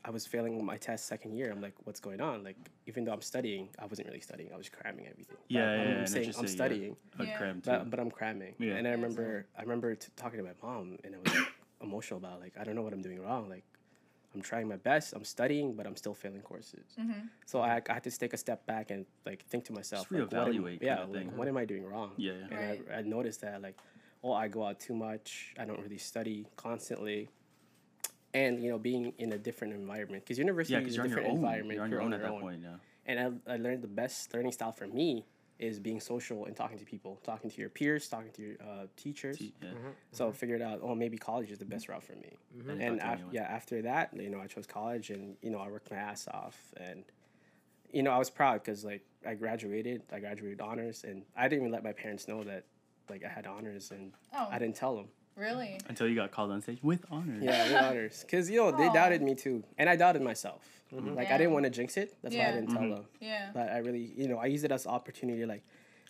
[0.09, 1.51] I was failing my test second year.
[1.53, 2.43] I'm like, what's going on?
[2.43, 4.51] Like even though I'm studying, I wasn't really studying.
[4.55, 5.37] I was cramming everything.
[5.37, 6.55] But Yeah, yeah, I'm, yeah, and saying I'm just it, yeah.
[6.55, 7.37] studying, a Yeah.
[7.37, 7.71] cram too.
[7.71, 8.55] but but I'm cramming.
[8.59, 8.77] Yeah.
[8.77, 12.19] And I remember I remember t- talking to my mom, and I was like, emotional
[12.25, 13.51] about like I don't know what I'm doing wrong.
[13.51, 13.65] Like
[14.35, 15.13] I'm trying my best.
[15.13, 16.87] I'm studying, but I'm still failing courses.
[16.99, 17.27] Mm-hmm.
[17.45, 20.13] So I, I had to take a step back and like think to myself, Just
[20.13, 21.37] like, what am- reevaluate yeah, kinda like, thing.
[21.37, 22.13] what am I doing wrong?
[22.17, 22.47] yeah, yeah.
[22.51, 22.83] And Right.
[22.95, 23.77] I, I noticed that like,
[24.25, 25.55] oh, I go out too much.
[25.59, 27.29] I don't really study constantly.
[28.35, 31.05] And you know, being in a different environment because university Yeah, is because a you're
[31.05, 31.45] on your different own.
[31.45, 31.75] environment.
[31.77, 32.61] You're on your own at that point.
[32.63, 32.75] Yeah.
[33.07, 35.25] And I, I learned the best learning style for me
[35.59, 38.87] is being social and talking to people, talking to your peers, talking to your uh,
[38.97, 39.39] teachers.
[39.39, 39.71] T- yeah.
[40.13, 42.37] So I figured out, oh, maybe college is the best route for me.
[42.69, 45.69] And And af- yeah, after that, you know, I chose college, and you know, I
[45.69, 47.03] worked my ass off, and
[47.93, 51.63] you know, I was proud because like I graduated, I graduated honors, and I didn't
[51.63, 52.65] even let my parents know that
[53.09, 55.09] like I had honors, and Oh, I didn't tell them.
[55.39, 55.79] Really?
[55.89, 57.43] Until you got called on stage with honors.
[57.43, 58.93] Yeah, with honors, because you know they Aw.
[58.93, 60.63] doubted me too, and I doubted myself.
[60.91, 62.17] Like I didn't want to jinx it.
[62.23, 62.95] That's why I didn't tell Mhm.
[62.97, 63.05] them.
[63.21, 63.51] Yeah.
[63.53, 65.45] But I really, you know, I used it as opportunity.
[65.45, 65.63] Like,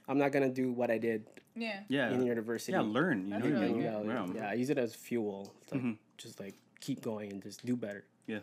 [0.07, 1.81] I'm not gonna do what I did Yeah.
[1.89, 2.11] Yeah.
[2.13, 2.73] in university.
[2.73, 3.25] Yeah, learn.
[3.25, 4.07] You That's know, really you good.
[4.07, 5.53] know, yeah, yeah, I use it as fuel.
[5.73, 5.99] Like, Mhm.
[6.17, 8.05] just like keep going and just do better.
[8.29, 8.39] Yeah.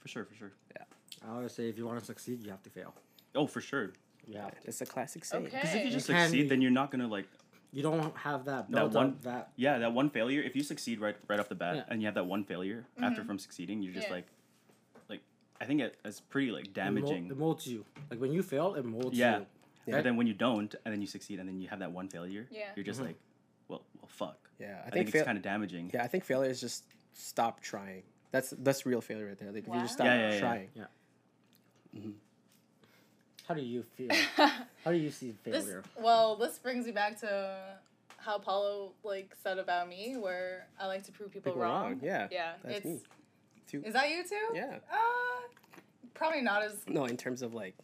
[0.00, 0.52] For sure, for sure.
[0.74, 0.82] Yeah.
[1.24, 2.92] I always say if you want to succeed, you have to fail.
[3.36, 3.92] Oh, for sure.
[4.26, 4.66] You have to.
[4.68, 5.46] It's a classic saying.
[5.46, 5.56] Okay.
[5.56, 7.28] Because if you just You can- succeed, then you're not gonna like
[7.72, 10.42] You don't have that That build one- up that yeah that one failure.
[10.42, 11.84] If you succeed right right off the bat, Yeah.
[11.88, 14.12] and you have that one failure after from succeeding, you're just Yeah.
[14.14, 14.26] like,
[15.08, 15.20] like
[15.60, 17.30] I think it, it's pretty like it mol- damaging.
[17.30, 17.84] It molds you.
[18.10, 19.38] Like when you fail, it molds Yeah.
[19.38, 19.46] you.
[19.86, 19.96] Yeah.
[19.96, 22.08] But then when you don't, and then you succeed, and then you have that one
[22.08, 22.70] failure, Yeah.
[22.76, 23.06] you're just Mhm.
[23.06, 23.16] like,
[23.68, 24.38] well, well, fuck.
[24.60, 25.90] Yeah, I, I, think, think, fail- it's kind of damaging.
[25.94, 28.02] yeah, I think failure is just stop trying.
[28.32, 29.50] That's that's real failure right there.
[29.50, 30.04] Like if you just Wow.
[30.04, 30.40] stop Yeah, yeah, yeah.
[30.40, 30.70] trying.
[33.52, 34.08] How do you feel?
[34.82, 35.82] How do you see This failure?
[36.00, 37.76] well, this brings me back to
[38.16, 41.82] how Paulo like said about me, where I like to prove people, People wrong.
[41.90, 42.52] wrong, yeah, Yeah.
[42.64, 43.00] that's it's me,
[43.66, 43.82] too.
[43.84, 44.54] is that you too?
[44.54, 44.78] Yeah.
[44.90, 44.96] Uh,
[46.14, 47.74] probably not as No, in terms of like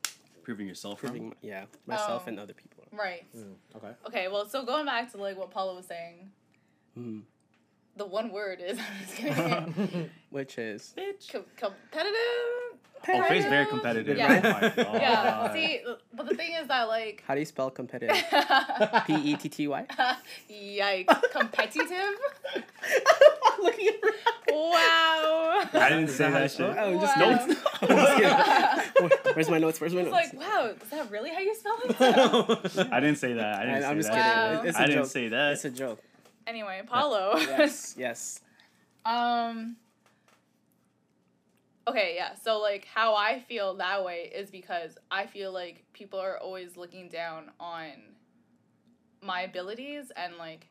[0.43, 1.13] Proving yourself wrong.
[1.13, 2.29] proving, yeah, myself Oh.
[2.31, 2.85] and other people.
[2.93, 3.27] right.
[3.37, 3.93] Mm, okay.
[4.07, 4.29] Okay.
[4.29, 6.31] Well, so going back to like what Paulo was saying,
[6.99, 7.25] Mhm.
[7.97, 10.11] the one word is I'm just kidding.
[10.31, 11.31] Which is Bitch.
[11.31, 12.68] Com- competitive.
[13.07, 14.17] Oh, Faye's very Competitive?
[14.17, 14.19] competitive.
[14.19, 14.43] Yeah.
[14.45, 15.01] Oh my god.
[15.03, 15.53] Yeah.
[15.53, 15.81] See,
[16.13, 17.23] but the thing is that like.
[17.27, 18.17] how do you spell competitive?
[19.07, 19.87] P E T T Y.
[20.51, 21.23] Yikes!
[21.33, 22.15] Competitive.
[23.63, 23.95] Looking at
[24.51, 25.65] Wow.
[25.75, 26.53] I didn't say that how you shit.
[26.53, 26.77] spell it?
[26.79, 27.31] Oh, just Wow.
[27.31, 27.61] notes.
[27.83, 29.35] I'm just kidding.
[29.35, 29.81] Where's my notes?
[29.81, 30.17] Where's my notes?
[30.25, 30.45] It's notes?
[30.45, 32.89] like, wow, is that really how you spell it?
[32.93, 33.59] I didn't say that.
[33.61, 34.53] I didn't And say I'm just that.
[34.55, 34.59] Wow.
[34.61, 35.53] It's, it's a I didn't say that.
[35.53, 36.01] It's a joke.
[36.47, 37.35] anyway, Paulo.
[37.39, 38.41] Yes, yes.
[39.05, 39.77] um.
[41.89, 42.35] Okay, yeah.
[42.35, 46.77] So like how I feel that way is because I feel like people are always
[46.77, 47.93] looking down on
[49.23, 50.69] my abilities and like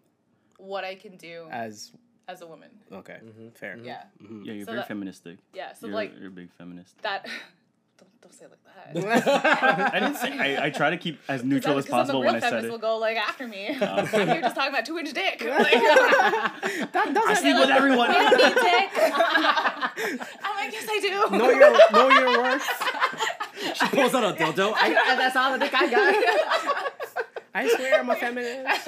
[0.57, 1.91] what I can do As
[2.27, 2.69] as a woman.
[2.91, 3.55] okay, Mhm.
[3.57, 3.77] fair.
[3.77, 4.03] Yeah.
[4.21, 4.45] Mhm.
[4.45, 5.37] yeah, you're So very that- feministic.
[5.53, 5.73] Yeah.
[5.73, 6.97] So you're, like you're a big feminist.
[7.01, 7.25] that
[7.97, 9.93] don't, don't say it like that.
[9.95, 10.57] I didn't say.
[10.57, 12.39] I, I try to keep as neutral Because as then- 'cause then possible when I
[12.39, 12.71] said feminists it.
[12.71, 13.77] will go like after me.
[13.81, 13.85] Oh.
[13.85, 15.43] I'm here just talking about two inch dick.
[15.43, 18.09] Like, that doesn't I sleep with everyone.
[18.09, 18.89] we don't need dick.
[18.95, 21.37] I'm like, yes, I do.
[21.37, 23.75] know your know your worth.
[23.75, 24.73] she pulls out a dildo.
[24.75, 27.25] I, I, that's all the dick I got.
[27.53, 28.87] I swear I'm a feminist.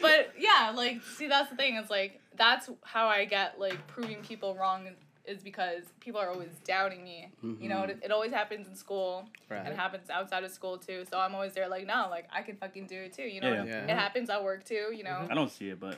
[0.00, 1.76] but yeah, like, see, that's the thing.
[1.76, 4.88] It's like that's how I get like proving people wrong
[5.26, 7.28] is because people are always doubting me.
[7.42, 9.72] You know, it, it always happens in school and Right.
[9.72, 11.04] it happens outside of school too.
[11.10, 13.22] So I'm always there, like, no, like I can fucking do it too.
[13.24, 13.84] You know, Yeah, yeah.
[13.84, 14.92] it happens at work too.
[14.94, 15.96] You know, I don't see it, but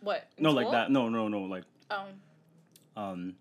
[0.00, 0.26] what?
[0.36, 0.90] in no, like that.
[0.90, 1.42] No, no, no.
[1.42, 2.06] Like Um,
[2.96, 3.34] um,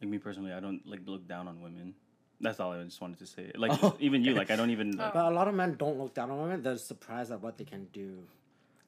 [0.00, 1.94] like me personally, I don't like look down on women.
[2.40, 3.52] That's all I just wanted to say.
[3.56, 4.92] Like Oh, even you, like I don't even.
[4.92, 6.62] Like, But a lot of men don't look down on women.
[6.62, 8.24] They're surprised at what they can do.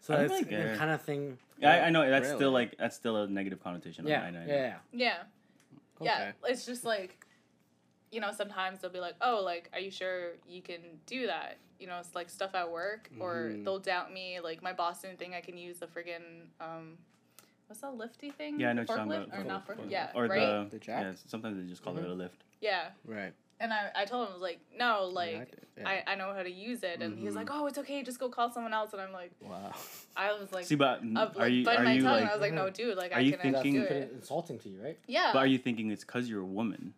[0.00, 0.76] So I don't it's really the care.
[0.76, 1.38] kind of thing.
[1.62, 2.36] I, I know that's Really?
[2.38, 4.06] still like that's still a negative connotation.
[4.06, 4.52] Yeah, I know, I know.
[4.54, 4.98] yeah, yeah.
[5.06, 5.22] yeah.
[6.00, 7.26] Yeah, it's just like,
[8.12, 11.58] you know, sometimes they'll be like, "Oh, like, are you sure you can do that?"
[11.80, 13.64] You know, it's like stuff at work, or Mhm.
[13.64, 14.38] they'll doubt me.
[14.38, 16.98] Like my boss didn't think I can use the friggin' um,
[17.66, 18.60] what's that lifty thing?
[18.60, 19.40] Yeah, I know what you're talking Forklift about.
[19.40, 19.86] or not Forklift.
[19.86, 19.90] forklift?
[19.90, 20.38] Yeah, Or right.
[20.38, 21.02] the, The jack?
[21.02, 22.44] Yeah, sometimes they just call it a lift.
[22.60, 23.34] Yeah, Right.
[23.60, 25.88] And I, I told him I was like, no, like I did, yeah.
[25.88, 27.36] I, I know how to use it, and he's Mhm.
[27.36, 29.72] like, oh, it's okay, just go call someone else, and I'm like, Wow.
[30.16, 32.20] I was like, See, but up, are like, you biting are you like?
[32.22, 34.12] and I was like, no, dude, like Are I you can That's actually do it.
[34.14, 34.98] insulting to you, right?
[35.08, 35.30] Yeah.
[35.32, 36.94] But are you thinking it's because you're a woman?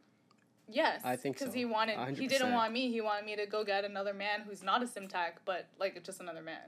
[0.72, 1.58] Yes, I think because so.
[1.58, 2.92] he wanted, A hundred he didn't want me.
[2.92, 6.20] He wanted me to go get another man who's not a simtac, but like just
[6.20, 6.60] another man.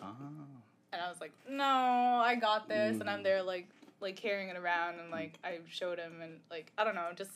[0.00, 0.12] Ah.
[0.92, 2.98] And I was like, no, I got this.
[3.00, 3.12] And Mm.
[3.12, 3.68] I'm there like
[4.00, 7.30] like carrying it around and like I showed him and like I don't know, just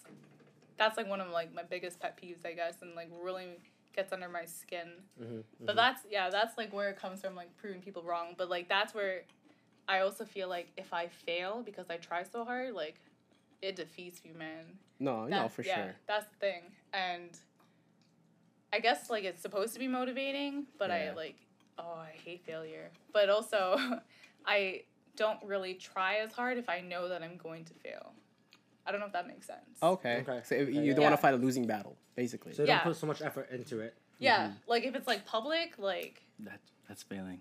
[0.79, 3.59] that's like one of like my biggest pet peeves, I guess, and like really
[3.95, 4.89] gets under my skin.
[5.21, 5.41] Mm-hmm.
[5.65, 8.35] But that's yeah, that's like where it comes from, like proving people wrong.
[8.37, 9.23] But like that's where
[9.89, 12.97] I also feel like if I fail because I try so hard, like
[13.63, 14.65] it defeats you, man.
[15.01, 15.95] No, no, That- for yeah, sure.
[16.07, 16.63] That's the thing.
[16.93, 17.31] And
[18.73, 21.11] I guess like it's supposed to be motivating, but Yeah.
[21.13, 21.37] I like
[21.79, 22.91] oh, I hate failure.
[23.13, 23.79] But also
[24.47, 24.83] I
[25.17, 28.13] don't really try as hard if I know that I'm going to fail.
[28.87, 29.61] I don't know if that makes sense.
[29.83, 30.19] Okay.
[30.27, 30.41] Okay.
[30.45, 31.09] So if Okay, you don't yeah.
[31.11, 32.53] want to fight a losing battle, basically.
[32.55, 32.77] So you Yeah.
[32.77, 33.95] don't put so much effort into it.
[34.19, 37.41] Yeah, like if it's like public, like That that's failing.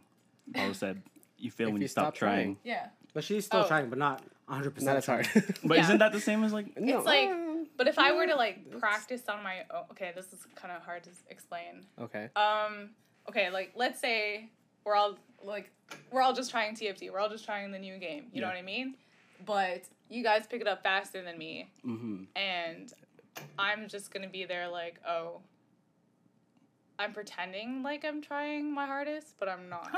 [0.53, 1.01] Paulo said
[1.37, 2.57] you fail If when you you stop, stop trying.
[2.63, 2.87] yeah.
[3.13, 3.67] But she's still Oh.
[3.67, 5.27] trying, but not 100% Not as hard.
[5.63, 5.83] But Yeah.
[5.83, 6.77] isn't that the same as like?
[6.77, 7.29] No, It's like-
[7.77, 10.81] But if I were to like practice on my own, okay, this is kind of
[10.83, 11.85] hard to explain.
[11.99, 12.29] okay.
[12.35, 12.91] Um,
[13.29, 14.49] okay, like let's say
[14.85, 15.69] we're all like
[16.11, 17.11] we're all just trying TFT.
[17.11, 18.27] We're all just trying the new game.
[18.33, 18.95] You know what I mean?
[19.45, 22.23] But you guys pick it up faster than me, Mm-hmm.
[22.35, 22.93] and
[23.59, 25.41] I'm just gonna be there like, oh,
[26.97, 29.89] I'm pretending like I'm trying my hardest, but I'm not.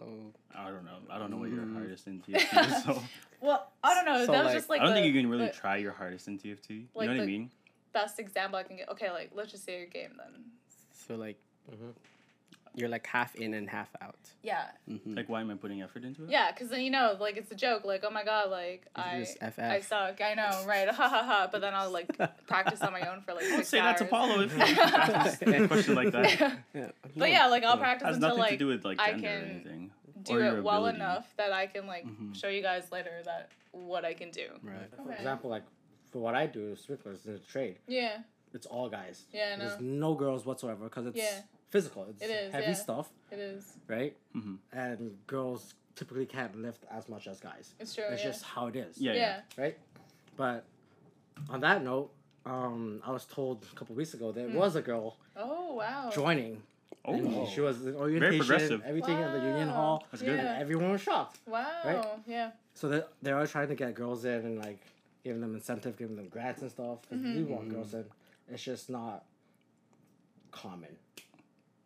[0.00, 0.32] Oh.
[0.56, 0.98] I don't know.
[1.10, 1.74] I don't know what your Mm.
[1.74, 2.84] hardest in TFT is.
[2.84, 3.02] So
[3.40, 4.24] Well, I don't know.
[4.26, 5.76] So, that was like- just like I don't the, think you can really the try
[5.76, 6.70] your hardest in TFT.
[6.70, 7.50] You like know what I mean?
[7.92, 8.88] best example I can get.
[8.90, 10.44] Okay, like let's just say your game then.
[10.92, 11.36] So like,
[11.70, 11.94] Mhm.
[12.78, 14.14] You're like half in and half out.
[14.42, 15.14] Yeah, Mm-hmm.
[15.16, 16.30] Like, why am I putting effort into it?
[16.30, 17.84] yeah, because then you know, like it's a joke.
[17.84, 19.24] Like, oh my god, like I.
[19.24, 19.58] FF.
[19.58, 20.20] I suck.
[20.20, 20.88] I know, right?
[20.98, 21.48] Ha ha ha.
[21.50, 22.08] But then I'll like
[22.46, 23.98] practice on my own for like Don't six say that hours.
[24.00, 26.58] to Paulo if you ask a question like that.
[26.74, 26.90] Yeah.
[27.16, 27.82] but yeah, like I'll No.
[27.82, 29.90] practice has until nothing like to do with like I gender or can anything.
[30.22, 30.96] do or it well ability.
[30.96, 32.34] enough that I can like Mhm.
[32.40, 34.46] show you guys later that what I can do.
[34.62, 34.88] Right.
[35.04, 35.64] For example, like
[36.10, 38.18] for what I do, sprinklers in the trade, Yeah,
[38.54, 39.24] it's all guys.
[39.32, 41.40] Yeah, I There's no girls whatsoever because it's Yeah.
[41.70, 42.06] Physical.
[42.10, 42.72] It's It is, heavy yeah.
[42.74, 43.72] stuff, it is.
[43.86, 44.16] right?
[44.34, 44.58] Mhm.
[44.72, 47.74] And girls typically can't lift as much as guys.
[47.80, 48.04] It's true.
[48.10, 48.28] It's yeah.
[48.30, 48.98] just how it is.
[48.98, 49.40] Yeah, yeah.
[49.56, 49.76] Right?
[50.36, 50.64] But
[51.50, 52.10] on that note,
[52.46, 54.56] um, I was told a couple weeks ago there Hmm.
[54.56, 56.10] was a girl Oh wow.
[56.12, 56.62] joining.
[57.04, 58.82] Oh, And she was in orientation, progressive.
[58.84, 60.06] everything at the union hall.
[60.10, 60.38] That's good.
[60.38, 60.58] And Yeah.
[60.60, 61.38] everyone was shocked.
[61.46, 61.80] Wow.
[61.84, 62.06] Right?
[62.26, 62.50] Yeah.
[62.74, 64.78] So they they're always trying to get girls in and like
[65.24, 66.98] giving them incentive, giving them grants and stuff.
[67.08, 67.36] 'cause Mhm.
[67.36, 68.04] We want girls in.
[68.48, 69.24] It's just not
[70.50, 70.96] common,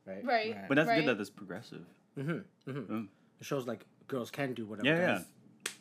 [0.07, 0.25] right?
[0.25, 0.55] Right.
[0.55, 0.69] Right.
[0.69, 1.05] but that's right.
[1.05, 1.85] good that it's progressive.
[2.19, 2.71] Mm-hmm.
[2.71, 2.95] Mm-hmm.
[2.95, 3.09] Mm.
[3.41, 4.89] It shows like girls can do whatever.
[4.89, 5.21] Yeah, yeah.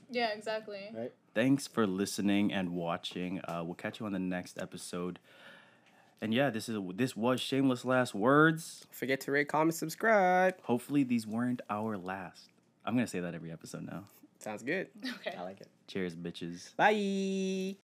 [0.09, 0.30] Yeah.
[0.34, 0.89] Exactly.
[0.93, 1.13] Right.
[1.34, 3.39] Thanks for listening and watching.
[3.41, 5.19] Uh, we'll catch you on the next episode.
[6.22, 8.86] And yeah, this is this was shameless last words.
[8.91, 10.61] Forget to rate, comment, subscribe.
[10.61, 12.49] Hopefully these weren't our last.
[12.86, 14.05] I'm gonna say that every episode now.
[14.39, 14.88] Sounds good.
[15.15, 15.36] Okay.
[15.38, 15.67] I like it.
[15.88, 16.76] Cheers, bitches.
[16.76, 17.78] Bye.